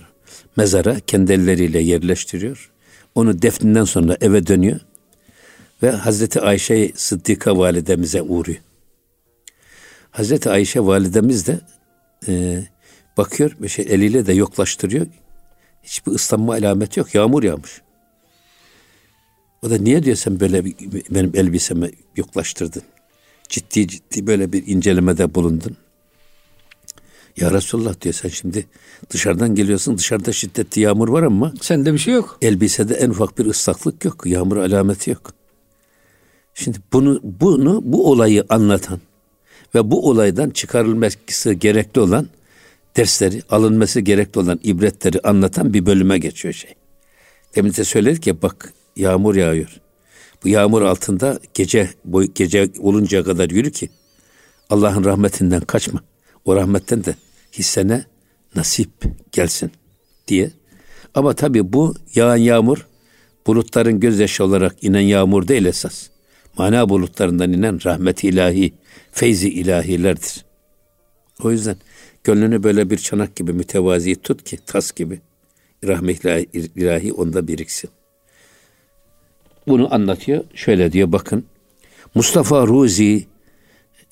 [0.58, 2.73] mezara kendi elleriyle yerleştiriyor
[3.16, 4.80] onu defninden sonra eve dönüyor
[5.84, 8.60] ve Hazreti Ayşe Sıddika validemize uğruyor.
[10.12, 11.60] Hazreti Ayşe validemiz de
[12.28, 12.64] e,
[13.18, 15.08] bakıyor ve şey eliyle de yoklaştırıyor.
[15.84, 17.16] Hiçbir ıslanma alameti yok.
[17.16, 17.82] Yağmur yağmış.
[19.62, 20.66] O da niye diyor sen böyle
[21.10, 22.84] benim elbisemi yoklaştırdın?
[23.50, 25.78] Ciddi ciddi böyle bir incelemede bulundun.
[27.38, 28.66] Ya Resulullah diyor sen şimdi
[29.10, 32.38] dışarıdan geliyorsun dışarıda şiddetli yağmur var ama sende bir şey yok.
[32.42, 34.26] Elbisede en ufak bir ıslaklık yok.
[34.26, 35.34] Yağmur alameti yok.
[36.54, 39.00] Şimdi bunu bunu bu olayı anlatan
[39.76, 42.28] ve bu olaydan çıkarılması gerekli olan
[42.98, 46.76] dersleri, alınması gerekli olan ibretleri anlatan bir bölüme geçiyor şey.
[47.56, 49.80] Demin de söyledik ya bak yağmur yağıyor.
[50.44, 53.90] Bu yağmur altında gece boy, gece oluncaya kadar yürü ki
[54.70, 56.02] Allah'ın rahmetinden kaçma
[56.46, 57.16] o rahmetten de
[57.54, 58.06] hissene
[58.56, 58.90] nasip
[59.32, 59.72] gelsin
[60.28, 60.52] diye.
[61.16, 62.88] Ama tabi bu yağan yağmur
[63.48, 66.08] bulutların gözyaşı olarak inen yağmur değil esas.
[66.58, 68.74] Mana bulutlarından inen rahmet ilahi,
[69.12, 70.46] feyzi ilahilerdir.
[71.44, 71.76] O yüzden
[72.24, 75.22] gönlünü böyle bir çanak gibi mütevazi tut ki tas gibi
[75.84, 76.26] rahmet
[76.76, 77.90] ilahi onda biriksin.
[79.68, 80.44] Bunu anlatıyor.
[80.54, 81.46] Şöyle diyor bakın.
[82.16, 83.28] Mustafa Ruzi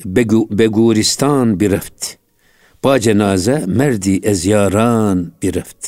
[0.05, 2.20] Beguristan bir reft.
[2.83, 5.87] Ba cenaze merdi ezyaran bir reft.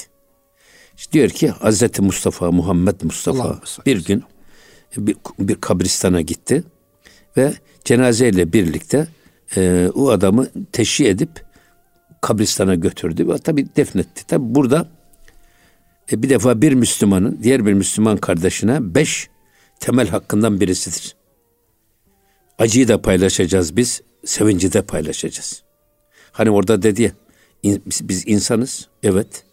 [0.97, 4.23] İşte diyor ki Hazreti Mustafa Muhammed Mustafa bir gün
[4.97, 6.63] bir, bir kabristana gitti
[7.37, 7.53] ve
[7.85, 9.07] cenazeyle birlikte
[9.55, 11.45] e, o adamı teşhi edip
[12.21, 14.27] kabristana götürdü ve tabi defnetti.
[14.27, 14.89] Tabi burada
[16.11, 19.29] e, bir defa bir Müslümanın diğer bir Müslüman kardeşine beş
[19.79, 21.15] temel hakkından birisidir.
[22.59, 25.63] Acıyı da paylaşacağız biz, sevinci de paylaşacağız.
[26.33, 27.11] Hani orada dedi ya
[27.85, 28.87] biz insanız.
[29.03, 29.43] Evet.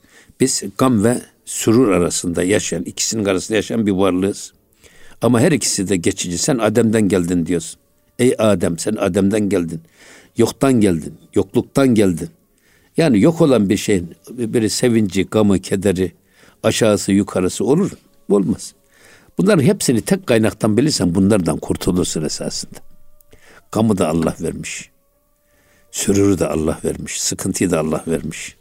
[0.40, 4.52] Biz gam ve sürur arasında yaşayan, ikisinin arasında yaşayan bir varlığız.
[5.22, 6.38] Ama her ikisi de geçici.
[6.38, 7.80] Sen Adem'den geldin diyorsun.
[8.18, 9.80] Ey Adem sen Adem'den geldin.
[10.36, 11.14] Yoktan geldin.
[11.34, 12.28] Yokluktan geldin.
[12.96, 16.12] Yani yok olan bir şeyin biri sevinci, gamı, kederi,
[16.62, 17.98] aşağısı, yukarısı olur mu?
[18.28, 18.74] Olmaz.
[19.38, 22.78] Bunların hepsini tek kaynaktan bilirsen bunlardan kurtulursun esasında.
[23.72, 24.90] Gamı da Allah vermiş.
[25.90, 27.22] Sürürü de Allah vermiş.
[27.22, 28.56] Sıkıntıyı da Allah vermiş.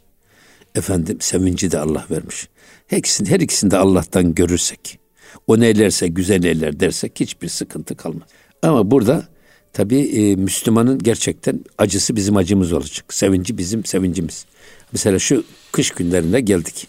[0.74, 2.48] Efendim sevinci de Allah vermiş.
[2.86, 4.98] Her ikisini, her ikisini de Allah'tan görürsek,
[5.46, 8.28] o neylerse güzel eyler dersek hiçbir sıkıntı kalmaz.
[8.62, 9.28] Ama burada
[9.72, 13.14] tabi e, Müslümanın gerçekten acısı bizim acımız olacak.
[13.14, 14.46] Sevinci bizim sevincimiz.
[14.92, 16.88] Mesela şu kış günlerinde geldik.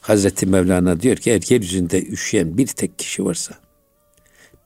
[0.00, 3.54] Hazreti Mevlana diyor ki eğer yeryüzünde üşüyen bir tek kişi varsa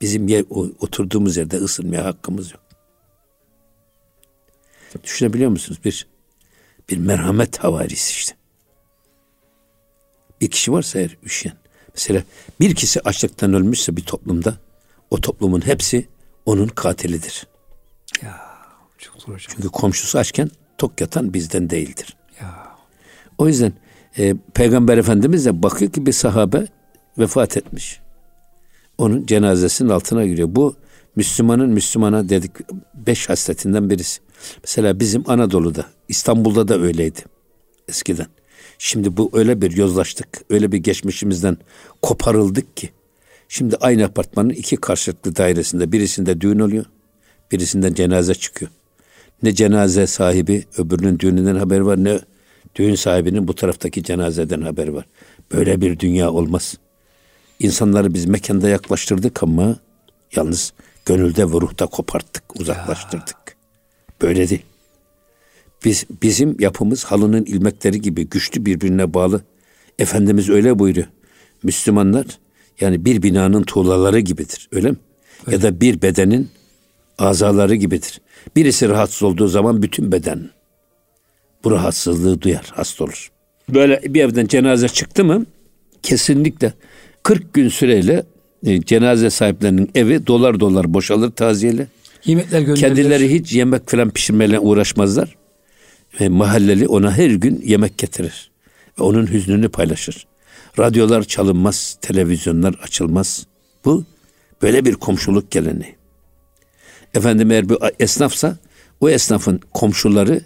[0.01, 0.45] bizim yer,
[0.79, 2.64] oturduğumuz yerde ısınmaya hakkımız yok.
[5.03, 5.79] Düşünebiliyor musunuz?
[5.85, 6.07] Bir
[6.89, 8.35] bir merhamet havarisi işte.
[10.41, 11.57] Bir kişi varsa eğer üşüyen.
[11.93, 12.23] Mesela
[12.59, 14.57] bir kişi açlıktan ölmüşse bir toplumda
[15.11, 16.07] o toplumun hepsi
[16.45, 17.47] onun katilidir.
[18.21, 18.41] Ya
[18.97, 19.53] çok zor hocam.
[19.55, 22.15] Çünkü komşusu açken tok yatan bizden değildir.
[22.41, 22.75] Ya.
[23.37, 23.73] O yüzden
[24.17, 26.67] e, Peygamber Efendimiz de bakıyor ki bir sahabe
[27.17, 27.99] vefat etmiş.
[28.97, 30.47] Onun cenazesinin altına giriyor.
[30.51, 30.75] Bu
[31.15, 32.51] Müslümanın Müslümana dedik
[32.93, 34.21] beş hasletinden birisi.
[34.63, 37.19] Mesela bizim Anadolu'da, İstanbul'da da öyleydi
[37.87, 38.27] eskiden.
[38.77, 41.57] Şimdi bu öyle bir yozlaştık, öyle bir geçmişimizden
[42.01, 42.89] koparıldık ki.
[43.49, 46.85] Şimdi aynı apartmanın iki karşılıklı dairesinde birisinde düğün oluyor,
[47.51, 48.71] birisinden cenaze çıkıyor.
[49.43, 52.19] Ne cenaze sahibi öbürünün düğününden haber var ne
[52.75, 55.05] düğün sahibinin bu taraftaki cenazeden haber var.
[55.51, 56.77] Böyle bir dünya olmaz.
[57.59, 59.75] İnsanları biz mekanda yaklaştırdık ama
[60.35, 60.73] yalnız
[61.05, 63.55] gönülde ve ruhta koparttık, uzaklaştırdık.
[64.21, 64.65] Böyle değil.
[65.85, 69.41] Biz, bizim yapımız halının ilmekleri gibi güçlü birbirine bağlı.
[69.99, 71.07] Efendimiz öyle buyuruyor.
[71.63, 72.25] Müslümanlar
[72.81, 74.69] Yani bir binanın tuğlaları gibidir.
[74.71, 74.97] Öyle mi?
[75.47, 75.55] Öyle.
[75.55, 76.49] Ya da bir bedenin
[77.17, 78.21] azaları gibidir.
[78.55, 80.49] Birisi rahatsız olduğu zaman bütün beden
[81.63, 83.31] bu rahatsızlığı duyar, hasta olur.
[83.69, 85.45] Böyle bir evden cenaze çıktı mı
[86.03, 86.73] kesinlikle
[87.23, 88.23] 40 gün süreyle
[88.65, 91.87] e, cenaze sahiplerinin evi dolar dolar boşalır taziyeli.
[92.25, 92.81] Yemekler gönderilir.
[92.81, 95.35] Kendileri hiç yemek falan pişirmeyle uğraşmazlar.
[96.21, 98.51] Ve mahalleli ona her gün yemek getirir.
[98.99, 100.27] Ve onun hüznünü paylaşır.
[100.79, 103.47] Radyolar çalınmaz, televizyonlar açılmaz.
[103.85, 104.03] Bu
[104.61, 105.95] böyle bir komşuluk geleneği.
[107.13, 108.57] Efendim eğer bir esnafsa
[109.01, 110.41] o esnafın komşuları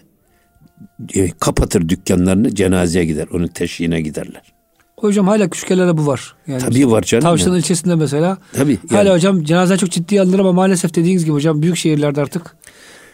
[1.14, 3.28] e, kapatır dükkanlarını cenazeye gider.
[3.34, 4.59] Onun teşhine giderler.
[5.02, 6.36] Hocam hala küçük yerlerde bu var.
[6.48, 7.24] Yani Tabii var canım.
[7.24, 7.58] Tavşan yani.
[7.58, 8.38] ilçesinde mesela.
[8.54, 8.80] Tabii.
[8.92, 8.98] Yani.
[8.98, 12.56] Hala hocam cenaze çok ciddi alınır ama maalesef dediğiniz gibi hocam büyük şehirlerde artık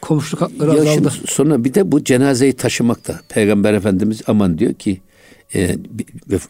[0.01, 1.11] komşuluk hakları ya azaldı.
[1.15, 3.19] Şimdi sonra bir de bu cenazeyi taşımakta.
[3.29, 5.01] Peygamber Efendimiz aman diyor ki
[5.55, 5.75] e,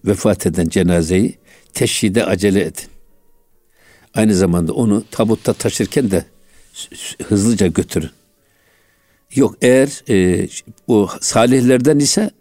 [0.06, 1.38] vefat eden cenazeyi
[1.74, 2.86] teşhide acele edin.
[4.14, 6.26] Aynı zamanda onu tabutta taşırken de
[7.28, 8.10] hızlıca götürün.
[9.36, 10.48] Yok eğer e,
[10.88, 12.32] o salihlerden ise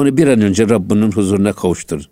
[0.00, 2.06] onu bir an önce Rabbinin huzuruna kavuşturun.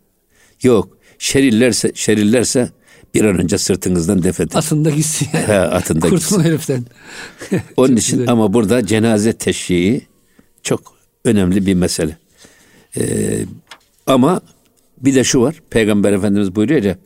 [0.63, 2.71] Yok şerillerse şerillerse
[3.15, 4.57] bir an önce sırtınızdan defedin.
[4.57, 5.29] Atında gitsin.
[5.33, 5.47] Yani.
[5.47, 6.85] He, atında Kurtulun heriften.
[7.77, 8.33] Onun için güzel.
[8.33, 10.07] ama burada cenaze teşhii
[10.63, 12.17] çok önemli bir mesele.
[12.97, 13.45] Ee,
[14.07, 14.41] ama
[15.01, 15.63] bir de şu var.
[15.71, 16.99] Peygamber Efendimiz buyuruyor ya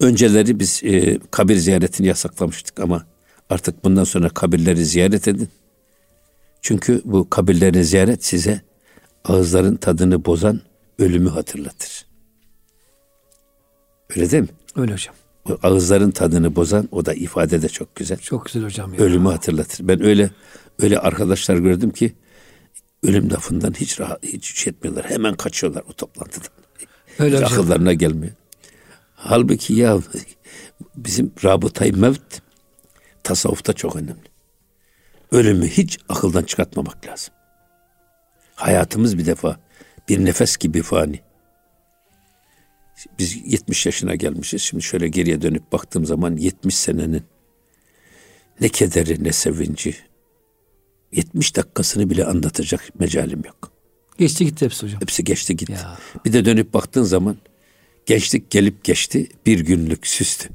[0.00, 3.06] önceleri biz e, kabir ziyaretini yasaklamıştık ama
[3.50, 5.48] artık bundan sonra kabirleri ziyaret edin.
[6.62, 8.60] Çünkü bu kabirlerin ziyaret size
[9.24, 10.60] ağızların tadını bozan
[10.98, 12.06] ölümü hatırlatır.
[14.10, 14.48] Öyle değil mi?
[14.76, 15.14] Öyle hocam.
[15.50, 18.18] O ağızların tadını bozan o da ifade de çok güzel.
[18.18, 18.94] Çok güzel hocam.
[18.94, 19.00] Ya.
[19.00, 19.88] Ölümü hatırlatır.
[19.88, 20.30] Ben öyle
[20.78, 22.12] öyle arkadaşlar gördüm ki
[23.02, 25.10] ölüm lafından hiç rahat, hiç şey etmiyorlar.
[25.10, 26.48] Hemen kaçıyorlar o toplantıdan.
[27.18, 28.32] Öyle hiç akıllarına gelmiyor.
[29.14, 29.98] Halbuki ya
[30.96, 32.42] bizim rabıtayı mevt
[33.22, 34.32] tasavvufta çok önemli.
[35.32, 37.34] Ölümü hiç akıldan çıkartmamak lazım.
[38.54, 39.60] Hayatımız bir defa
[40.08, 41.20] bir nefes gibi fani.
[43.18, 44.62] Biz 70 yaşına gelmişiz.
[44.62, 47.22] Şimdi şöyle geriye dönüp baktığım zaman 70 senenin
[48.60, 49.96] ne kederi ne sevinci
[51.12, 53.72] 70 dakikasını bile anlatacak mecalim yok.
[54.18, 55.00] Geçti gitti hepsi hocam.
[55.00, 55.72] Hepsi geçti gitti.
[55.72, 55.98] Ya.
[56.24, 57.36] Bir de dönüp baktığın zaman
[58.06, 60.48] gençlik gelip geçti bir günlük süstü.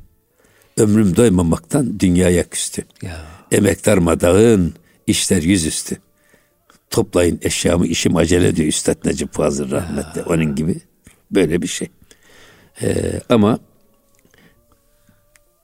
[0.78, 2.86] Ömrüm doymamaktan dünyaya küstü.
[3.02, 3.26] Ya.
[3.52, 4.74] Emektar madağın
[5.08, 5.98] işler yüzüstü.
[6.90, 10.22] Toplayın eşyamı işim acele diyor Üstad Necip Fazıl rahmetli.
[10.22, 10.76] Onun gibi
[11.32, 11.88] böyle bir şey.
[12.82, 13.60] Ee, ama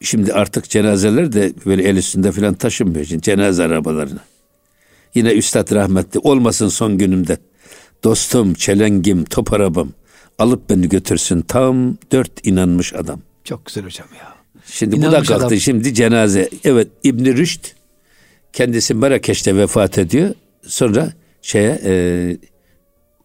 [0.01, 3.05] şimdi artık cenazeler de böyle el üstünde falan taşınmıyor.
[3.05, 4.19] Şimdi cenaze arabalarına.
[5.15, 7.37] Yine Üstad rahmetli olmasın son günümde.
[8.03, 9.89] Dostum, çelengim, top arabam
[10.39, 13.21] alıp beni götürsün tam dört inanmış adam.
[13.43, 14.33] Çok güzel hocam ya.
[14.65, 15.45] Şimdi inanmış bu da kalktı.
[15.45, 15.57] Adam.
[15.57, 16.49] Şimdi cenaze.
[16.63, 17.65] Evet İbn Rüşd
[18.53, 20.35] kendisi Marrakeş'te vefat ediyor.
[20.67, 22.37] Sonra şeye e,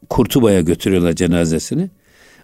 [0.08, 1.90] Kurtuba'ya götürüyorlar cenazesini.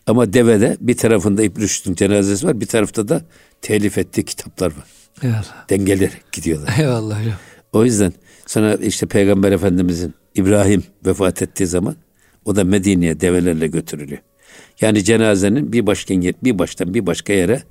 [0.07, 3.23] Ama devede bir tarafında İbn Rüşd'ün cenazesi var, bir tarafta da
[3.63, 4.85] telif ettiği kitaplar var.
[5.23, 5.69] Eyvallah.
[5.71, 6.75] Dengelerek gidiyorlar.
[6.79, 7.27] Eyvallah.
[7.27, 7.39] Ya.
[7.73, 8.13] O yüzden
[8.47, 11.97] sonra işte Peygamber Efendimizin İbrahim vefat ettiği zaman
[12.45, 14.21] o da Medine'ye develerle götürülüyor.
[14.81, 17.63] Yani cenazenin bir başka bir baştan bir başka yere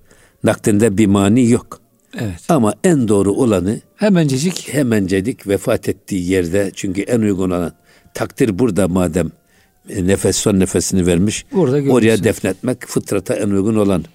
[0.43, 1.81] naklinde bir mani yok.
[2.17, 2.39] Evet.
[2.49, 7.73] Ama en doğru olanı hemencecik hemencecik vefat ettiği yerde çünkü en uygun olan
[8.13, 9.31] takdir burada madem
[9.89, 11.45] e, nefes son nefesini vermiş.
[11.53, 14.05] Orada oraya defnetmek fıtrata en uygun olan.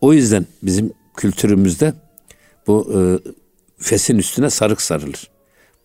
[0.00, 1.94] O yüzden bizim kültürümüzde
[2.66, 2.98] bu e,
[3.78, 5.30] fesin üstüne sarık sarılır.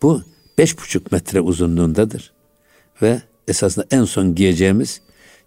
[0.02, 0.22] Bu
[0.58, 2.32] beş buçuk metre uzunluğundadır.
[3.02, 5.00] Ve esasında en son giyeceğimiz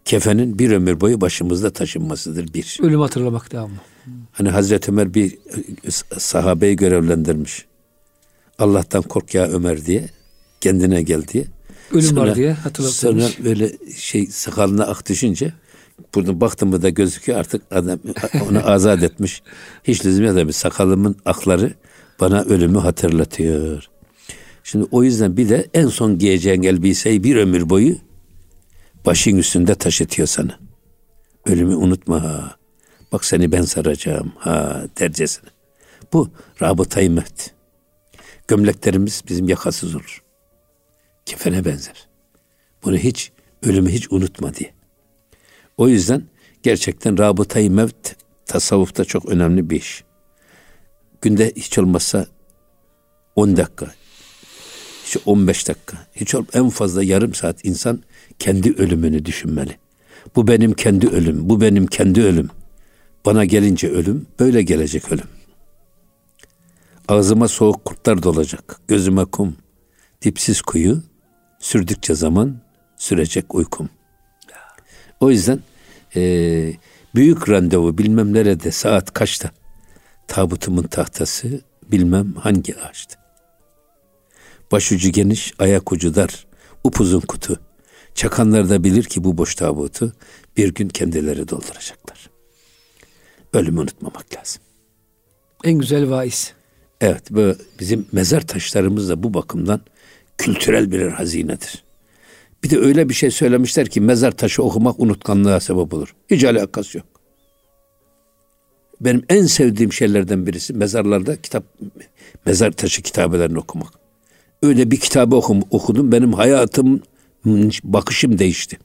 [0.05, 2.77] kefenin bir ömür boyu başımızda taşınmasıdır bir.
[2.81, 3.92] Ölüm hatırlamak devamlı.
[4.31, 5.33] Hani Hazreti Ömer bir
[5.83, 7.65] e, sahabeyi görevlendirmiş.
[8.59, 10.09] Allah'tan kork ya Ömer diye.
[10.61, 11.45] Kendine gel diye.
[11.91, 12.97] Ölüm sonra, var diye hatırlatmış.
[12.97, 15.53] Sonra böyle şey sakalına ak düşünce
[16.15, 17.99] burada baktım mı da gözüküyor artık adam
[18.49, 19.41] onu azat etmiş.
[19.83, 21.73] Hiç lüzum yok tabii sakalımın akları
[22.19, 23.89] bana ölümü hatırlatıyor.
[24.63, 27.95] Şimdi o yüzden bir de en son giyeceğin elbiseyi bir ömür boyu
[29.05, 30.59] başın üstünde taşıtıyor sana.
[31.45, 32.55] Ölümü unutma.
[33.13, 35.49] Bak seni ben saracağım ha dercesine.
[36.13, 36.29] Bu
[36.61, 37.39] rabıtayı mehd.
[38.47, 40.23] Gömleklerimiz bizim yakasız olur.
[41.25, 42.07] Kefene benzer.
[42.83, 43.31] Bunu hiç,
[43.63, 44.73] ölümü hiç unutma diye.
[45.77, 46.23] O yüzden
[46.63, 50.03] gerçekten rabıtayı mevt tasavvufta çok önemli bir iş.
[51.21, 52.27] Günde hiç olmazsa
[53.35, 53.93] 10 dakika,
[55.05, 58.03] hiç 15 dakika, hiç ol, en fazla yarım saat insan
[58.39, 59.77] kendi ölümünü düşünmeli.
[60.35, 62.49] Bu benim kendi ölüm, bu benim kendi ölüm.
[63.25, 65.27] Bana gelince ölüm, böyle gelecek ölüm.
[67.07, 69.55] Ağzıma soğuk kurtlar dolacak, gözüme kum,
[70.21, 71.03] dipsiz kuyu,
[71.59, 72.61] sürdükçe zaman
[72.97, 73.89] sürecek uykum.
[75.19, 75.59] O yüzden
[76.15, 76.21] e,
[77.15, 79.51] büyük randevu bilmem nerede, saat kaçta,
[80.27, 83.15] tabutumun tahtası bilmem hangi ağaçta.
[84.71, 86.47] Başucu geniş, ayak ucu dar,
[86.83, 87.59] upuzun kutu.
[88.15, 90.13] Çakanlar da bilir ki bu boş tabutu
[90.57, 92.32] bir gün kendileri dolduracaklar.
[93.53, 94.61] Ölümü unutmamak lazım.
[95.63, 96.53] En güzel vaiz.
[97.01, 99.81] Evet, bu bizim mezar taşlarımız da bu bakımdan
[100.37, 101.83] kültürel birer hazinedir.
[102.63, 106.15] Bir de öyle bir şey söylemişler ki mezar taşı okumak unutkanlığa sebep olur.
[106.31, 107.07] Hiç alakası yok.
[109.01, 111.63] Benim en sevdiğim şeylerden birisi mezarlarda kitap,
[112.45, 113.93] mezar taşı kitabelerini okumak.
[114.61, 116.11] Öyle bir kitabı okum, okudum.
[116.11, 117.01] Benim hayatım,
[117.83, 118.77] bakışım değişti.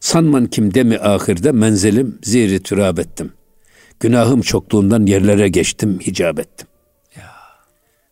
[0.00, 3.32] Sanman kim demi ahirde menzelim ziri türab ettim.
[4.00, 6.66] Günahım çokluğundan yerlere geçtim, hicap ettim.
[7.16, 7.30] Ya.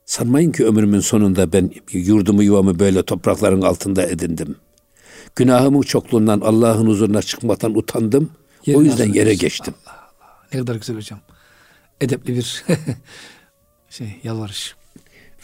[0.04, 4.56] Sanmayın ki ömrümün sonunda ben yurdumu yuvamı böyle toprakların altında edindim.
[5.36, 8.30] Günahımın çokluğundan Allah'ın huzuruna çıkmaktan utandım.
[8.66, 9.74] Yerin o yüzden yere geçtim.
[9.86, 10.46] Allah Allah.
[10.52, 11.20] Ne kadar güzel hocam.
[12.00, 12.64] Edepli bir
[13.90, 14.76] şey yalvarış.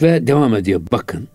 [0.03, 1.29] Ve devam ediyor bakın.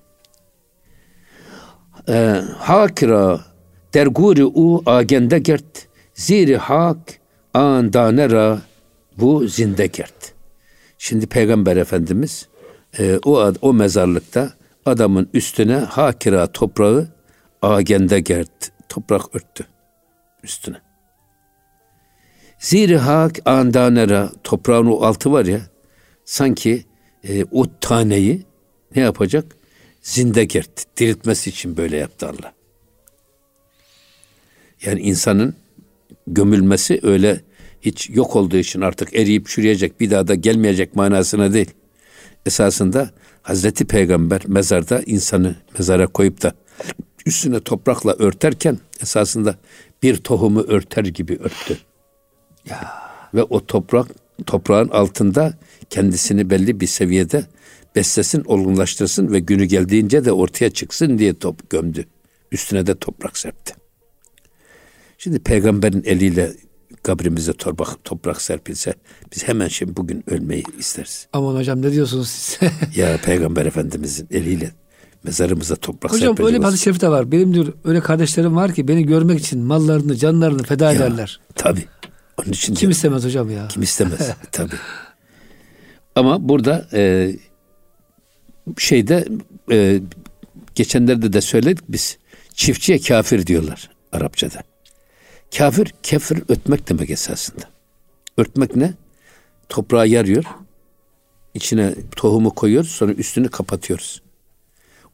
[2.09, 3.48] Ee, hakira
[3.93, 7.19] derguri u agende gert ziri hak
[7.53, 8.61] an danera
[9.17, 10.33] bu zinde gert.
[10.97, 12.47] Şimdi Peygamber Efendimiz
[12.99, 14.53] e, o o mezarlıkta
[14.85, 17.07] adamın üstüne hakira toprağı
[17.61, 19.65] agende gert toprak örttü
[20.43, 20.77] üstüne.
[22.59, 25.61] Ziri hak andanera toprağın o altı var ya
[26.25, 26.85] sanki
[27.23, 28.45] e, o taneyi
[28.95, 29.55] ne yapacak?
[30.01, 30.97] Zinde gert.
[30.97, 32.58] Diriltmesi için böyle yaptı Allah.
[34.85, 35.55] Yani insanın
[36.27, 37.41] gömülmesi öyle
[37.81, 41.71] hiç yok olduğu için artık eriyip çürüyecek bir daha da gelmeyecek manasına değil.
[42.45, 43.09] Esasında
[43.41, 46.53] Hazreti Peygamber mezarda insanı mezara koyup da
[47.25, 49.55] üstüne toprakla örterken esasında
[50.03, 51.77] bir tohumu örter gibi örttü.
[52.69, 52.93] Ya.
[53.33, 54.07] Ve o toprak
[54.45, 55.53] toprağın altında
[55.89, 57.45] kendisini belli bir seviyede
[57.95, 62.05] beslesin, olgunlaştırsın ve günü geldiğince de ortaya çıksın diye top gömdü.
[62.51, 63.78] Üstüne de toprak serpti.
[65.21, 66.53] Şimdi peygamberin eliyle
[67.03, 68.93] kabrimize toprak, toprak serpilse
[69.35, 71.27] biz hemen şimdi bugün ölmeyi isteriz.
[71.33, 72.59] Aman hocam ne diyorsunuz siz?
[72.95, 74.71] ya peygamber efendimizin eliyle
[75.23, 77.31] mezarımıza toprak Hocam öyle bir hadis-i şerif de var.
[77.31, 81.39] Benim diyor öyle kardeşlerim var ki beni görmek için mallarını, canlarını feda ya, ederler.
[81.55, 81.85] Tabi.
[82.37, 83.67] Onun için kim diyor, istemez hocam ya?
[83.67, 84.75] Kim istemez tabi.
[86.15, 87.31] Ama burada e,
[88.77, 89.27] şeyde
[89.71, 90.01] e,
[90.75, 92.17] geçenlerde de söyledik biz.
[92.53, 94.63] Çiftçiye kafir diyorlar Arapçada.
[95.57, 97.63] Kafir, kefir ötmek demek esasında.
[98.37, 98.93] Örtmek ne?
[99.69, 100.43] Toprağa yarıyor.
[101.53, 104.21] içine tohumu koyuyoruz sonra üstünü kapatıyoruz.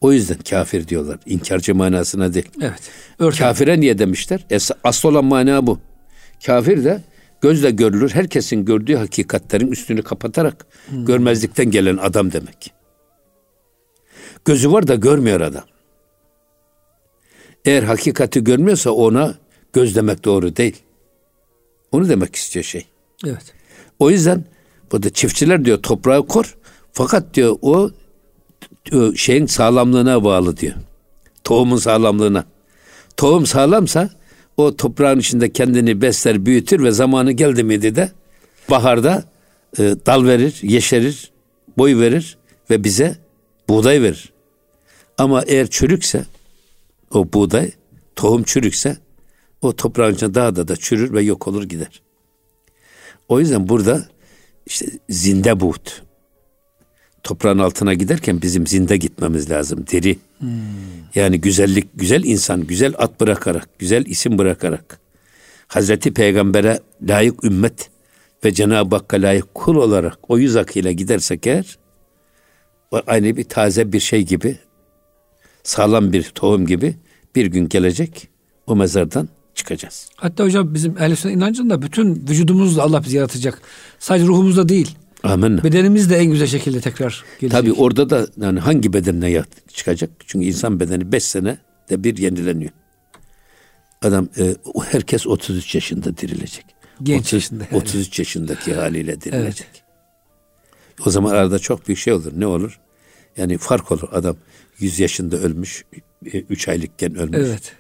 [0.02, 1.20] O yüzden kafir diyorlar.
[1.26, 2.50] İnkarcı manasına değil.
[2.62, 2.82] Evet.
[3.20, 3.48] Örten.
[3.48, 4.46] Kafire niye demişler?
[4.50, 5.80] Es asıl olan mana bu.
[6.46, 7.04] Kafir de
[7.42, 8.10] gözle görülür.
[8.10, 11.06] Herkesin gördüğü hakikatlerin üstünü kapatarak hmm.
[11.06, 12.74] görmezlikten gelen adam demek.
[14.46, 15.64] Gözü var da görmüyor adam.
[17.66, 19.36] Eğer hakikati görmüyorsa ona
[19.76, 20.76] göz demek doğru değil.
[21.92, 22.86] Onu demek istiyor şey.
[23.26, 23.54] Evet.
[24.00, 24.46] O yüzden
[24.92, 26.58] bu da çiftçiler diyor toprağı kor.
[26.94, 27.92] Fakat diyor o
[29.16, 30.74] şeyin sağlamlığına bağlı diyor.
[31.44, 32.46] Tohumun sağlamlığına.
[33.18, 34.10] Tohum sağlamsa
[34.58, 38.12] o toprağın içinde kendini besler, büyütür ve zamanı geldi miydi de
[38.70, 39.24] baharda
[39.80, 41.32] e, dal verir, yeşerir,
[41.78, 42.38] boy verir
[42.70, 43.18] ve bize
[43.70, 44.34] buğday verir.
[45.18, 46.26] Ama eğer çürükse
[47.12, 47.72] o buğday,
[48.16, 49.05] tohum çürükse
[49.66, 52.02] o toprağın içinde daha da da çürür ve yok olur gider.
[53.28, 54.08] O yüzden burada
[54.66, 56.02] işte zinde buğt.
[57.24, 59.86] Toprağın altına giderken bizim zinde gitmemiz lazım.
[59.88, 60.18] Diri.
[60.40, 60.50] Hmm.
[61.16, 65.00] Yani güzellik, güzel insan, güzel at bırakarak, güzel isim bırakarak.
[65.68, 67.90] Hazreti Peygamber'e layık ümmet
[68.46, 71.78] ve Cenab-ı Hakk'a layık kul olarak o yüz akıyla gidersek eğer
[73.08, 74.58] aynı bir taze bir şey gibi
[75.64, 76.96] sağlam bir tohum gibi
[77.36, 78.28] bir gün gelecek
[78.68, 80.10] o mezardan çıkacağız.
[80.16, 83.62] Hatta hocam bizim ehl inancında bütün vücudumuzla Allah bizi yaratacak.
[84.00, 84.96] Sadece ruhumuzda değil.
[85.24, 85.64] Amin.
[85.64, 87.62] Bedenimiz de en güzel şekilde tekrar gelecek.
[87.62, 89.44] Tabi orada da yani hangi bedenine
[89.74, 90.10] çıkacak?
[90.28, 91.58] Çünkü insan bedeni 5 sene
[91.90, 92.72] de bir yenileniyor.
[94.02, 94.56] Adam e,
[94.92, 96.66] herkes 33 yaşında dirilecek.
[97.04, 97.64] Genç 30, yaşında.
[97.64, 97.78] Yani.
[97.78, 99.68] 33 yaşındaki haliyle dirilecek.
[99.72, 99.84] Evet.
[101.06, 102.32] O zaman arada çok büyük şey olur.
[102.36, 102.80] Ne olur?
[103.38, 104.10] Yani fark olur.
[104.12, 104.36] Adam
[104.80, 105.86] 100 yaşında ölmüş,
[106.24, 107.38] 3 aylıkken ölmüş.
[107.40, 107.74] Evet.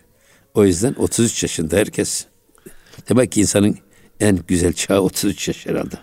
[0.56, 2.26] O yüzden 33 yaşında herkes
[3.10, 3.78] demek ki insanın
[4.20, 5.96] En güzel çağ 33 yaş herhalde.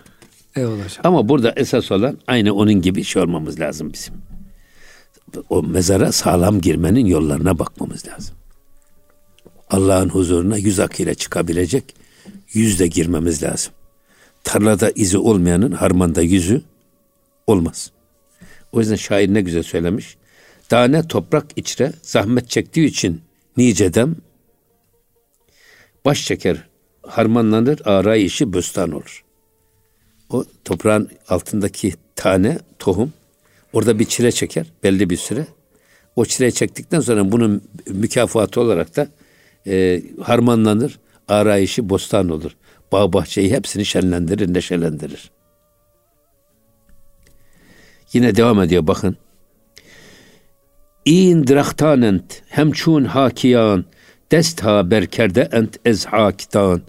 [0.55, 1.01] Eyvallah hocam.
[1.03, 4.13] Ama burada esas olan aynı onun gibi şey olmamız lazım bizim.
[5.49, 8.35] O mezara sağlam girmenin yollarına bakmamız lazım.
[9.69, 11.95] Allah'ın huzuruna yüz akıyla çıkabilecek
[12.53, 13.73] yüzle girmemiz lazım.
[14.43, 16.61] Tarlada izi olmayanın harmanda yüzü
[17.47, 17.91] olmaz.
[18.71, 20.17] O yüzden şair ne güzel söylemiş.
[20.69, 23.21] Tane toprak içre zahmet çektiği için
[23.57, 24.15] nicedem
[26.05, 26.67] baş çeker
[27.07, 29.23] harmanlanır arayışı böstan olur.
[30.29, 33.13] O toprağın altındaki tane tohum
[33.73, 35.47] orada bir çile çeker belli bir süre.
[36.15, 39.07] O çile çektikten sonra bunun mükafatı olarak da
[39.67, 42.51] e, harmanlanır, arayışı bostan olur.
[42.91, 45.31] Bağ bahçeyi hepsini şenlendirir, neşelendirir.
[48.13, 49.17] Yine devam ediyor bakın.
[51.05, 53.85] İn drahtanent hemçun hakiyan
[54.33, 56.81] dest ha berkerde ent ez hakitan.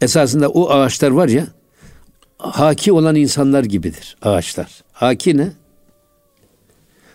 [0.00, 1.46] Esasında o ağaçlar var ya
[2.38, 4.82] haki olan insanlar gibidir ağaçlar.
[4.92, 5.52] Haki ne?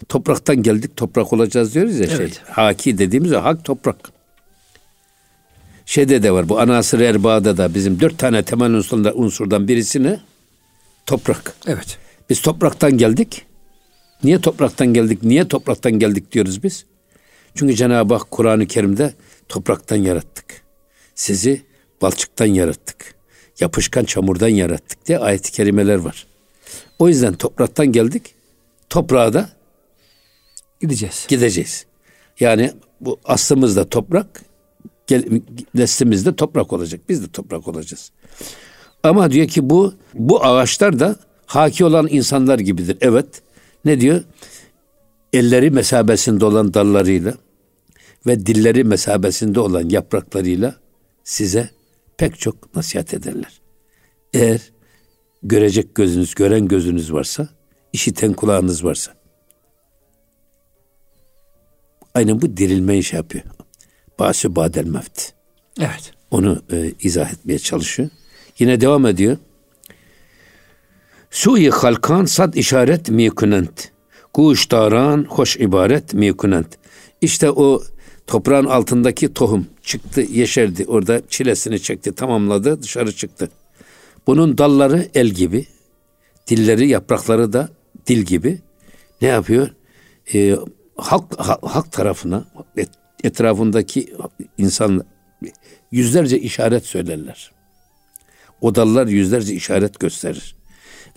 [0.09, 2.15] Topraktan geldik toprak olacağız diyoruz ya şey.
[2.15, 2.34] Evet.
[2.34, 2.43] şey.
[2.53, 3.97] Haki dediğimiz o hak toprak.
[5.86, 10.19] Şeyde de var bu anasır erbağda da bizim dört tane temel unsurdan, unsurdan birisi ne?
[11.05, 11.55] Toprak.
[11.67, 11.97] Evet.
[12.29, 13.45] Biz topraktan geldik.
[14.23, 15.23] Niye topraktan geldik?
[15.23, 16.86] Niye topraktan geldik diyoruz biz?
[17.55, 19.13] Çünkü Cenab-ı Hak Kur'an-ı Kerim'de
[19.51, 20.45] topraktan yarattık.
[21.15, 21.61] Sizi
[22.01, 23.15] balçıktan yarattık.
[23.59, 26.27] Yapışkan çamurdan yarattık diye ayet-i kerimeler var.
[26.99, 28.35] O yüzden topraktan geldik.
[28.89, 29.49] Toprağa da
[30.81, 31.25] Gideceğiz.
[31.29, 31.85] gideceğiz.
[32.39, 32.71] Yani
[33.01, 34.41] bu aslımız da toprak,
[35.73, 37.01] neslimiz de toprak olacak.
[37.09, 38.11] Biz de toprak olacağız.
[39.03, 42.97] Ama diyor ki bu bu ağaçlar da haki olan insanlar gibidir.
[43.01, 43.41] Evet.
[43.85, 44.23] Ne diyor?
[45.33, 47.33] Elleri mesabesinde olan dallarıyla
[48.26, 50.76] ve dilleri mesabesinde olan yapraklarıyla
[51.24, 51.69] size
[52.17, 53.61] pek çok nasihat ederler.
[54.34, 54.61] Eğer
[55.43, 57.49] görecek gözünüz, gören gözünüz varsa,
[57.93, 59.22] işiten kulağınız varsa.
[62.13, 63.43] Aynen bu dirilme iş yapıyor.
[64.19, 65.34] Başı badel mevt.
[65.80, 66.13] Evet.
[66.32, 68.09] Onu e, izah etmeye çalışıyor.
[68.59, 69.38] Yine devam ediyor.
[71.32, 73.91] Suyi halkan sad işaret mikunent.
[74.34, 76.67] Kuştaran hoş ibaret mikunent.
[77.22, 77.82] İşte o
[78.32, 80.86] toprağın altındaki tohum çıktı, yeşerdi.
[80.88, 83.49] Orada çilesini çekti, tamamladı, dışarı çıktı.
[84.27, 85.65] Bunun dalları el gibi,
[86.47, 87.69] dilleri, yaprakları da
[88.07, 88.59] dil gibi.
[89.21, 89.69] Ne yapıyor?
[90.34, 90.55] Ee,
[90.97, 92.45] halk ha- halk tarafına,
[92.77, 94.13] et- etrafındaki
[94.57, 95.05] insan
[95.91, 97.51] yüzlerce işaret söylerler.
[98.61, 100.55] O dallar yüzlerce işaret gösterir.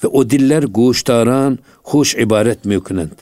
[0.05, 3.13] Ve o diller guştaran, huş ibaret mümkünent.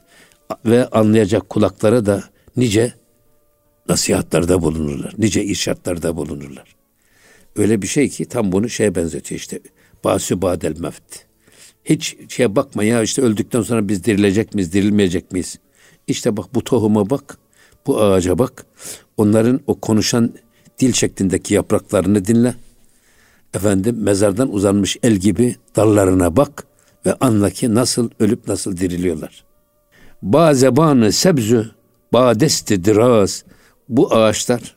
[0.64, 2.24] Ve anlayacak kulaklara da
[2.56, 3.01] nice
[3.88, 5.14] nasihatlarda bulunurlar.
[5.18, 6.76] Nice irşatlarda bulunurlar.
[7.56, 9.60] Öyle bir şey ki tam bunu şeye benzetiyor işte.
[10.04, 11.24] Basü badel mevt.
[11.84, 15.58] Hiç şeye bakma ya işte öldükten sonra biz dirilecek miyiz, dirilmeyecek miyiz?
[16.06, 17.38] İşte bak bu tohuma bak,
[17.86, 18.66] bu ağaca bak.
[19.16, 20.34] Onların o konuşan
[20.78, 22.54] dil şeklindeki yapraklarını dinle.
[23.54, 26.66] Efendim mezardan uzanmış el gibi dallarına bak
[27.06, 29.44] ve anla ki nasıl ölüp nasıl diriliyorlar.
[30.22, 31.70] Bazebanı sebzü
[32.12, 33.44] badesti diraz
[33.88, 34.76] bu ağaçlar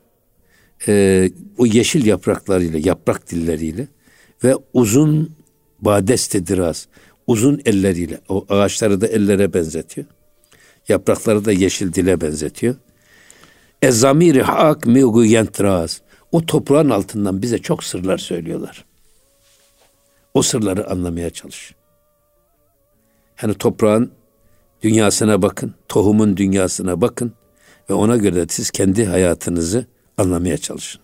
[0.87, 3.87] e, o yeşil yapraklarıyla, yaprak dilleriyle
[4.43, 5.35] ve uzun
[5.81, 6.87] badeste diraz,
[7.27, 10.07] uzun elleriyle o ağaçları da ellere benzetiyor.
[10.87, 12.75] Yaprakları da yeşil dile benzetiyor.
[13.81, 16.01] Ezamiri hak migu yentraz.
[16.31, 18.85] O toprağın altından bize çok sırlar söylüyorlar.
[20.33, 21.75] O sırları anlamaya çalış.
[23.43, 24.11] Yani toprağın
[24.81, 27.33] dünyasına bakın, tohumun dünyasına bakın
[27.89, 29.85] ve ona göre de siz kendi hayatınızı
[30.17, 31.01] anlamaya çalışın.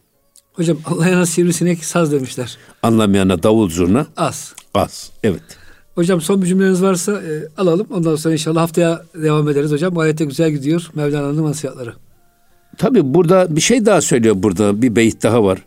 [0.53, 2.57] Hocam Allah'a sivrisinek saz demişler.
[2.84, 4.53] Anlamayana davul zurna Az.
[4.73, 5.11] az.
[5.23, 5.41] Evet.
[5.95, 7.88] Hocam son bir cümleniz varsa e, alalım.
[7.91, 9.95] Ondan sonra inşallah haftaya devam ederiz hocam.
[9.95, 10.89] Bu ayette güzel gidiyor.
[10.93, 11.93] Mevlana'nın nasihatları.
[12.77, 15.65] Tabi burada bir şey daha söylüyor burada bir beyit daha var.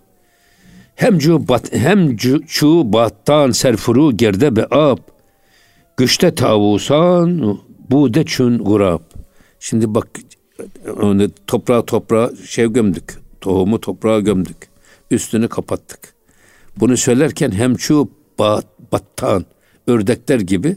[0.95, 5.01] Hem cu bat hem cu, çu battan serfuru gerde be ab
[5.97, 7.59] güçte tavusan
[7.91, 9.01] bu de çün gurab.
[9.61, 10.09] Şimdi bak
[11.01, 13.19] onu toprağa toprağa şey gömdük.
[13.41, 14.57] Tohumu toprağa gömdük.
[15.11, 16.15] Üstünü kapattık.
[16.77, 19.45] Bunu söylerken hem çu bat, battan
[19.87, 20.77] ördekler gibi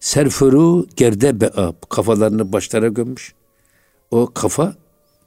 [0.00, 3.34] serfuru gerde be ab kafalarını başlara gömmüş.
[4.10, 4.74] O kafa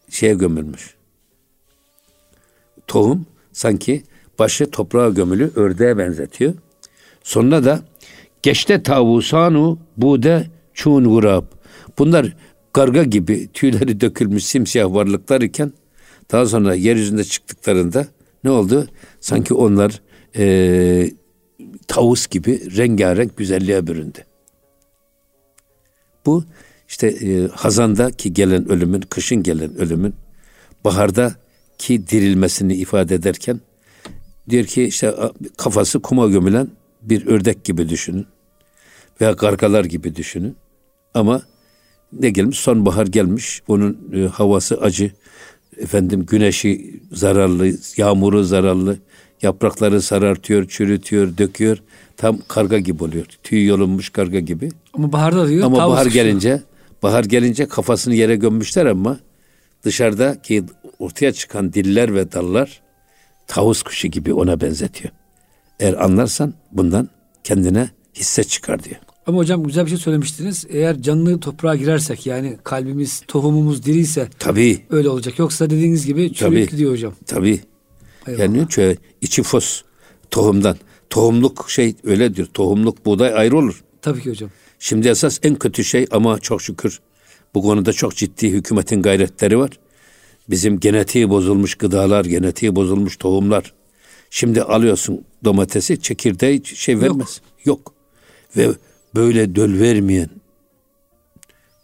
[0.09, 0.95] şeye gömülmüş.
[2.87, 4.03] Tohum sanki
[4.39, 6.53] başı toprağa gömülü ördeğe benzetiyor.
[7.23, 7.79] Sonra da
[8.43, 11.43] geçte tavusanu bude çun gurab.
[11.97, 12.35] Bunlar
[12.74, 15.74] karga gibi tüyleri dökülmüş simsiyah varlıklar iken
[16.32, 18.07] daha sonra yeryüzünde çıktıklarında
[18.43, 18.88] ne oldu?
[19.20, 20.01] Sanki onlar
[20.36, 21.11] e,
[21.88, 24.20] tavus gibi rengarenk güzelliğe büründü.
[26.26, 26.43] Bu
[26.88, 30.13] işte e, hazanda ki gelen ölümün, kışın gelen ölümün,
[30.86, 31.36] baharda
[31.78, 33.59] ki dirilmesini ifade ederken
[34.49, 35.15] diyor ki işte
[35.57, 36.67] kafası kuma gömülen
[37.01, 38.26] bir ördek gibi düşünün
[39.22, 40.55] veya kargalar gibi düşünün.
[41.13, 41.41] Ama
[42.14, 42.60] ne gelmiş?
[42.60, 43.62] Sonbahar gelmiş.
[43.68, 45.12] Onun e, havası acı.
[45.78, 48.97] Efendim güneşi zararlı, yağmuru zararlı.
[49.41, 51.78] Yaprakları sarartıyor, çürütüyor, döküyor.
[52.18, 53.26] Tam karga gibi oluyor.
[53.43, 54.70] Tüy yolunmuş karga gibi.
[54.93, 55.66] Ama baharda diyor.
[55.66, 56.62] Ama bahar gelince,
[57.03, 59.20] bahar gelince kafasını yere gömmüşler ama
[59.84, 60.64] dışarıda ki
[60.99, 62.82] ortaya çıkan diller ve dallar
[63.47, 65.14] tavus kuşu gibi ona benzetiyor.
[65.80, 67.10] Eğer anlarsan bundan
[67.43, 68.99] kendine hisse çıkar diyor.
[69.30, 70.65] Ama hocam güzel bir şey söylemiştiniz.
[70.69, 75.39] Eğer canlı toprağa girersek yani kalbimiz, tohumumuz diriyse tabii öyle olacak.
[75.39, 77.13] Yoksa dediğiniz gibi çürük gidiyor hocam.
[77.25, 77.59] Tabii.
[78.27, 78.39] Eyvallah.
[78.43, 79.82] Yani şöyle içi fos
[80.32, 80.77] tohumdan.
[81.09, 82.47] Tohumluk şey öyle diyor.
[82.53, 83.84] Tohumluk buğday ayrı olur.
[84.01, 84.49] Tabii ki hocam.
[84.80, 86.99] Şimdi esas en kötü şey ama çok şükür
[87.55, 89.71] bu konuda çok ciddi hükümetin gayretleri var.
[90.49, 93.73] Bizim genetiği bozulmuş gıdalar, genetiği bozulmuş tohumlar.
[94.30, 97.41] Şimdi alıyorsun domatesi çekirdeği şey vermez.
[97.65, 97.77] Yok.
[97.84, 97.93] Yok.
[98.57, 98.69] Ve
[99.16, 100.30] böyle döl vermeyen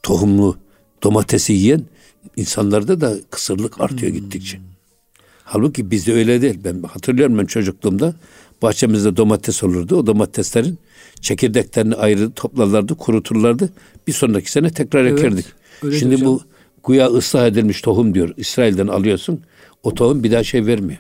[0.03, 0.57] tohumlu
[1.03, 1.81] domatesi yiyen
[2.35, 4.19] insanlarda da kısırlık artıyor hmm.
[4.19, 4.59] gittikçe.
[5.43, 6.59] Halbuki bizde öyle değil.
[6.63, 8.13] Ben hatırlıyorum ben çocukluğumda
[8.61, 9.95] bahçemizde domates olurdu.
[9.95, 10.77] O domateslerin
[11.21, 13.69] çekirdeklerini ayrı toplarlardı, kuruturlardı.
[14.07, 15.45] Bir sonraki sene tekrar evet, ekerdik.
[15.81, 16.27] Şimdi hocam.
[16.27, 16.41] bu
[16.87, 18.33] güya ıslah edilmiş tohum diyor.
[18.37, 19.41] İsrail'den alıyorsun.
[19.83, 20.99] O tohum bir daha şey vermiyor.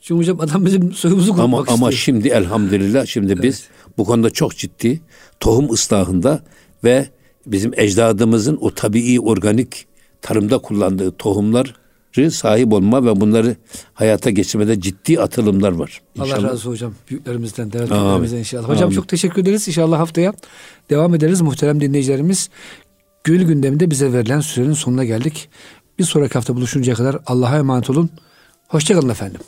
[0.00, 1.78] Çünkü hocam adam bizim soyumuzu kurmak ama, istiyor.
[1.78, 3.42] Ama şimdi elhamdülillah şimdi evet.
[3.42, 3.64] biz
[3.98, 5.00] bu konuda çok ciddi
[5.40, 6.42] tohum ıslahında
[6.84, 7.08] ve
[7.46, 9.86] bizim ecdadımızın o tabii organik
[10.22, 11.74] tarımda kullandığı tohumlar
[12.30, 13.56] sahip olma ve bunları
[13.94, 16.00] hayata geçirmede ciddi atılımlar var.
[16.14, 16.38] İnşallah.
[16.38, 16.94] Allah razı olsun hocam.
[17.10, 18.68] Büyüklerimizden, devletlerimizden inşallah.
[18.68, 18.94] Hocam Amin.
[18.94, 19.68] çok teşekkür ederiz.
[19.68, 20.32] İnşallah haftaya
[20.90, 21.40] devam ederiz.
[21.40, 22.50] Muhterem dinleyicilerimiz
[23.24, 25.48] Gül gündeminde bize verilen sürenin sonuna geldik.
[25.98, 28.10] Bir sonraki hafta buluşuncaya kadar Allah'a emanet olun.
[28.68, 29.40] Hoşçakalın efendim.